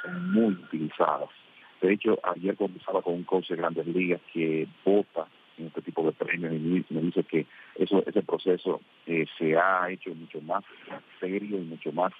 son 0.01 0.31
muy 0.31 0.53
utilizadas. 0.53 1.29
De 1.81 1.93
hecho, 1.93 2.19
ayer 2.23 2.55
conversaba 2.55 3.01
con 3.01 3.13
un 3.13 3.23
coach 3.23 3.49
de 3.49 3.55
grandes 3.55 3.87
ligas 3.87 4.21
que 4.33 4.67
vota 4.83 5.27
en 5.57 5.67
este 5.67 5.81
tipo 5.81 6.03
de 6.03 6.11
premios 6.11 6.53
y 6.53 6.93
me 6.93 7.01
dice 7.01 7.23
que 7.23 7.45
eso 7.75 8.03
ese 8.05 8.21
proceso 8.21 8.81
eh, 9.05 9.25
se 9.37 9.57
ha 9.57 9.89
hecho 9.89 10.13
mucho 10.15 10.41
más 10.41 10.63
serio 11.19 11.57
y 11.57 11.61
mucho 11.61 11.91
más 11.91 12.13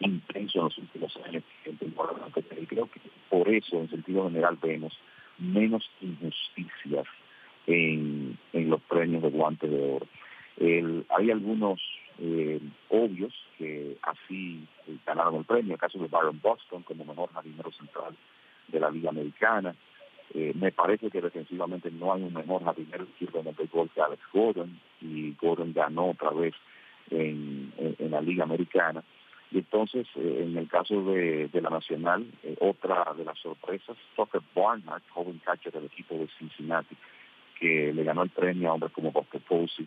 intenso 0.00 0.58
en 0.58 0.64
los 0.64 0.78
últimos 0.78 1.16
años 1.24 1.42
y 1.66 2.66
creo 2.66 2.90
que 2.90 3.00
por 3.30 3.48
eso 3.48 3.78
en 3.78 3.90
sentido 3.90 4.24
general 4.24 4.58
vemos 4.62 4.98
menos 5.38 5.90
injusticias 6.00 7.06
en, 7.66 8.38
en 8.52 8.70
los 8.70 8.80
premios 8.82 9.22
de 9.22 9.30
guantes 9.30 9.70
de 9.70 9.92
oro. 9.96 10.06
El, 10.58 11.04
hay 11.16 11.30
algunos 11.30 11.80
eh, 12.18 12.60
obvios 12.90 13.32
que 13.58 13.96
así 14.02 14.66
ganaron 15.04 15.36
el 15.36 15.44
premio, 15.44 15.74
el 15.74 15.80
caso 15.80 15.98
de 15.98 16.06
Byron 16.06 16.40
Boston 16.40 16.82
como 16.82 17.04
mejor 17.04 17.32
jardinero 17.32 17.72
central 17.72 18.14
de 18.68 18.80
la 18.80 18.90
Liga 18.90 19.10
Americana. 19.10 19.74
Eh, 20.32 20.52
me 20.54 20.72
parece 20.72 21.10
que 21.10 21.20
defensivamente 21.20 21.90
no 21.90 22.12
hay 22.12 22.22
un 22.22 22.32
mejor 22.32 22.64
jardinero 22.64 23.04
izquierdo 23.04 23.40
en 23.40 23.48
el 23.48 23.54
béisbol 23.54 23.90
que 23.90 24.00
Alex 24.00 24.22
Gordon 24.32 24.80
y 25.00 25.34
Gordon 25.40 25.72
ganó 25.72 26.10
otra 26.10 26.30
vez 26.30 26.54
en, 27.10 27.72
la 27.98 28.20
Liga 28.20 28.44
Americana. 28.44 29.02
Y 29.50 29.58
entonces, 29.58 30.06
eh, 30.16 30.44
en 30.46 30.56
el 30.56 30.68
caso 30.68 31.02
de, 31.04 31.48
la 31.52 31.70
Nacional, 31.70 32.26
otra 32.60 33.12
de 33.16 33.24
las 33.24 33.38
sorpresas, 33.38 33.96
Tucker 34.16 34.40
Barnhart, 34.54 35.04
joven 35.10 35.40
catcher 35.44 35.72
del 35.72 35.84
equipo 35.84 36.14
de 36.14 36.28
Cincinnati, 36.38 36.96
que 37.58 37.92
le 37.92 38.04
ganó 38.04 38.22
el 38.22 38.30
premio 38.30 38.70
a 38.70 38.74
hombres 38.74 38.92
como 38.92 39.12
Buster 39.12 39.40
Posey, 39.40 39.86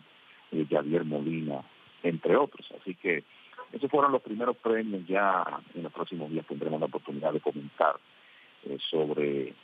Javier 0.70 1.04
Molina, 1.04 1.62
entre 2.02 2.36
otros. 2.36 2.66
Así 2.80 2.94
que 2.94 3.24
esos 3.72 3.90
fueron 3.90 4.12
los 4.12 4.22
primeros 4.22 4.56
premios. 4.56 5.06
Ya 5.06 5.44
en 5.74 5.82
los 5.82 5.92
próximos 5.92 6.30
días 6.30 6.46
tendremos 6.46 6.80
la 6.80 6.86
oportunidad 6.86 7.32
de 7.32 7.40
comentar 7.40 7.96
eh, 8.64 8.78
sobre 8.90 9.54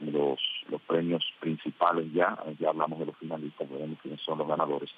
los 0.00 0.82
premios 0.86 1.24
principales 1.40 2.12
ya. 2.12 2.36
Ya 2.58 2.70
hablamos 2.70 2.98
de 2.98 3.06
los 3.06 3.16
finalistas, 3.16 3.68
veremos 3.70 3.98
quiénes 4.00 4.20
son 4.22 4.38
los 4.38 4.48
ganadores. 4.48 4.90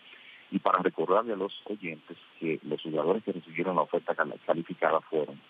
Y 0.50 0.58
para 0.58 0.78
recordarle 0.80 1.32
a 1.32 1.36
los 1.36 1.52
oyentes 1.64 2.16
que 2.38 2.58
los 2.64 2.82
jugadores 2.82 3.22
que 3.22 3.32
recibieron 3.32 3.76
la 3.76 3.82
oferta 3.82 4.16
calificada 4.46 5.00
fueron 5.02 5.40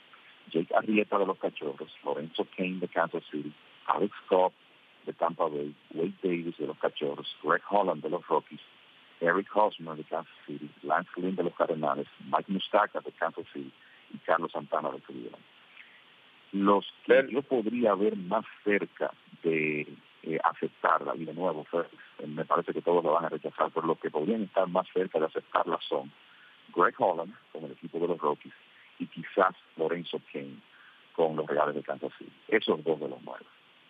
Jake 0.50 0.74
Arrieta 0.74 1.18
de 1.18 1.26
los 1.26 1.38
Cachorros, 1.38 1.94
Lorenzo 2.04 2.46
Kane 2.56 2.80
de 2.80 2.88
Kansas 2.88 3.22
City, 3.30 3.52
Alex 3.86 4.14
Cobb 4.28 4.52
de 5.06 5.12
Tampa 5.14 5.44
Bay, 5.44 5.74
Wade 5.94 6.12
Davis 6.22 6.56
de 6.58 6.66
los 6.66 6.78
Cachorros, 6.78 7.34
Greg 7.42 7.62
Holland 7.70 8.02
de 8.02 8.10
los 8.10 8.26
Rockies, 8.26 8.60
Eric 9.20 9.48
Hosmer 9.54 9.96
de 9.96 10.04
Kansas 10.04 10.34
City, 10.46 10.70
Lance 10.82 11.10
Lynn 11.16 11.36
de 11.36 11.44
los 11.44 11.54
Cardenales, 11.54 12.06
Mike 12.24 12.50
Mustaka 12.50 13.00
de 13.00 13.12
Kansas 13.12 13.46
City 13.52 13.72
y 14.12 14.18
Carlos 14.18 14.52
Santana 14.52 14.90
de 14.90 15.00
Cleveland. 15.00 15.44
Los 16.52 16.92
que 17.04 17.26
yo 17.30 17.42
podría 17.42 17.94
ver 17.94 18.16
más 18.16 18.44
cerca 18.64 19.12
de 19.42 19.86
eh, 20.22 20.38
aceptarla, 20.42 21.14
y 21.16 21.24
de 21.24 21.34
nuevo, 21.34 21.64
eh, 21.72 22.26
me 22.26 22.44
parece 22.44 22.72
que 22.72 22.82
todos 22.82 23.04
lo 23.04 23.12
van 23.12 23.26
a 23.26 23.28
rechazar, 23.28 23.70
pero 23.72 23.86
los 23.86 23.98
que 23.98 24.10
podrían 24.10 24.42
estar 24.42 24.66
más 24.68 24.86
cerca 24.92 25.18
de 25.18 25.26
aceptarla 25.26 25.78
son 25.80 26.10
Greg 26.74 26.94
Holland 26.98 27.34
con 27.52 27.64
el 27.64 27.72
equipo 27.72 27.98
de 27.98 28.08
los 28.08 28.18
Rockies 28.18 28.54
y 28.98 29.06
quizás 29.06 29.54
Lorenzo 29.76 30.20
Kane 30.32 30.56
con 31.14 31.36
los 31.36 31.46
Reales 31.46 31.74
de 31.74 31.82
Kansas 31.82 32.12
City. 32.18 32.32
Esos 32.48 32.82
dos 32.82 32.98
de 32.98 33.08
los 33.08 33.22
nuevos. 33.22 33.46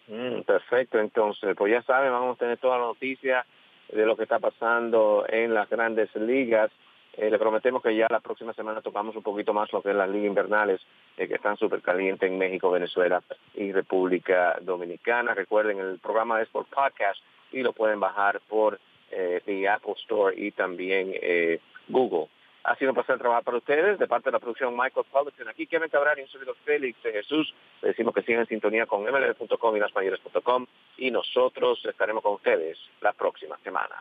Mm, 0.08 0.42
perfecto, 0.42 0.98
entonces, 0.98 1.54
pues 1.56 1.72
ya 1.72 1.82
saben, 1.82 2.12
vamos 2.12 2.36
a 2.36 2.38
tener 2.38 2.58
toda 2.58 2.78
la 2.78 2.86
noticia 2.86 3.46
de 3.92 4.06
lo 4.06 4.16
que 4.16 4.24
está 4.24 4.38
pasando 4.38 5.24
en 5.28 5.54
las 5.54 5.68
grandes 5.68 6.14
ligas. 6.16 6.70
Eh, 7.16 7.30
le 7.30 7.38
prometemos 7.38 7.82
que 7.82 7.94
ya 7.94 8.06
la 8.08 8.20
próxima 8.20 8.52
semana 8.54 8.80
tocamos 8.80 9.16
un 9.16 9.22
poquito 9.22 9.52
más 9.52 9.72
lo 9.72 9.82
que 9.82 9.90
es 9.90 9.96
las 9.96 10.08
ligas 10.08 10.28
invernales, 10.28 10.80
eh, 11.16 11.26
que 11.26 11.34
están 11.34 11.56
súper 11.56 11.82
calientes 11.82 12.30
en 12.30 12.38
México, 12.38 12.70
Venezuela 12.70 13.22
y 13.54 13.72
República 13.72 14.56
Dominicana. 14.60 15.34
Recuerden, 15.34 15.80
el 15.80 15.98
programa 15.98 16.40
es 16.40 16.48
por 16.48 16.66
podcast 16.66 17.20
y 17.52 17.62
lo 17.62 17.72
pueden 17.72 18.00
bajar 18.00 18.40
por 18.48 18.78
eh, 19.10 19.42
the 19.44 19.68
Apple 19.68 19.94
Store 19.98 20.34
y 20.36 20.52
también 20.52 21.12
eh, 21.14 21.60
Google. 21.88 22.28
Ha 22.64 22.76
sido 22.76 22.90
un 22.90 22.94
placer 22.94 23.18
trabajar 23.18 23.44
para 23.44 23.58
ustedes. 23.58 23.98
De 23.98 24.06
parte 24.06 24.28
de 24.28 24.32
la 24.32 24.38
producción 24.38 24.76
Michael 24.76 25.06
Publican, 25.10 25.48
aquí 25.48 25.66
Kevin 25.66 25.88
Cabral 25.88 26.18
y 26.18 26.22
un 26.22 26.28
servidor 26.28 26.56
Félix 26.64 27.02
de 27.02 27.12
Jesús. 27.12 27.54
Le 27.82 27.88
decimos 27.88 28.14
que 28.14 28.22
sigan 28.22 28.40
en 28.42 28.48
sintonía 28.48 28.86
con 28.86 29.02
mlb.com 29.02 29.76
y 29.76 29.80
lasmayores.com 29.80 30.66
y 30.98 31.10
nosotros 31.10 31.84
estaremos 31.84 32.22
con 32.22 32.34
ustedes 32.34 32.78
la 33.00 33.12
próxima 33.12 33.56
semana. 33.64 33.96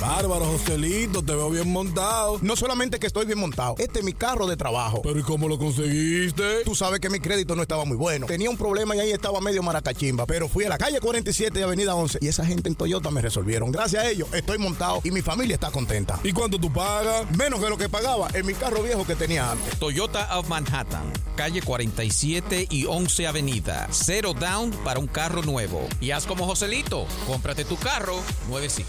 Bárbaro, 0.00 0.44
Joselito, 0.44 1.22
te 1.22 1.34
veo 1.34 1.50
bien 1.50 1.70
montado. 1.70 2.38
No 2.42 2.54
solamente 2.54 2.98
que 2.98 3.06
estoy 3.06 3.26
bien 3.26 3.38
montado, 3.38 3.76
este 3.78 4.00
es 4.00 4.04
mi 4.04 4.12
carro 4.12 4.46
de 4.46 4.56
trabajo. 4.56 5.00
Pero 5.02 5.18
¿y 5.18 5.22
cómo 5.22 5.48
lo 5.48 5.58
conseguiste? 5.58 6.64
Tú 6.64 6.74
sabes 6.74 7.00
que 7.00 7.08
mi 7.08 7.20
crédito 7.20 7.56
no 7.56 7.62
estaba 7.62 7.84
muy 7.84 7.96
bueno. 7.96 8.26
Tenía 8.26 8.50
un 8.50 8.56
problema 8.56 8.94
y 8.94 9.00
ahí 9.00 9.10
estaba 9.12 9.40
medio 9.40 9.62
maracachimba. 9.62 10.26
Pero 10.26 10.48
fui 10.48 10.64
a 10.64 10.68
la 10.68 10.78
calle 10.78 11.00
47 11.00 11.58
y 11.58 11.62
Avenida 11.62 11.94
11 11.94 12.18
y 12.20 12.28
esa 12.28 12.44
gente 12.44 12.68
en 12.68 12.74
Toyota 12.74 13.10
me 13.10 13.22
resolvieron. 13.22 13.72
Gracias 13.72 14.04
a 14.04 14.10
ellos 14.10 14.28
estoy 14.32 14.58
montado 14.58 15.00
y 15.04 15.10
mi 15.10 15.22
familia 15.22 15.54
está 15.54 15.70
contenta. 15.70 16.20
¿Y 16.22 16.32
cuánto 16.32 16.58
tú 16.58 16.72
pagas? 16.72 17.30
Menos 17.36 17.60
que 17.60 17.70
lo 17.70 17.78
que 17.78 17.88
pagaba 17.88 18.28
en 18.34 18.46
mi 18.46 18.54
carro 18.54 18.82
viejo 18.82 19.06
que 19.06 19.16
tenía 19.16 19.50
antes. 19.50 19.78
Toyota 19.78 20.38
of 20.38 20.48
Manhattan, 20.48 21.10
calle 21.36 21.62
47 21.62 22.68
y 22.70 22.84
11 22.84 23.26
Avenida. 23.26 23.88
Cero 23.90 24.34
down 24.34 24.70
para 24.84 25.00
un 25.00 25.06
carro 25.06 25.42
nuevo. 25.42 25.86
Y 26.00 26.10
haz 26.10 26.26
como 26.26 26.46
Joselito, 26.46 27.06
cómprate 27.26 27.64
tu 27.64 27.76
carro 27.76 28.16
nuevecito. 28.48 28.88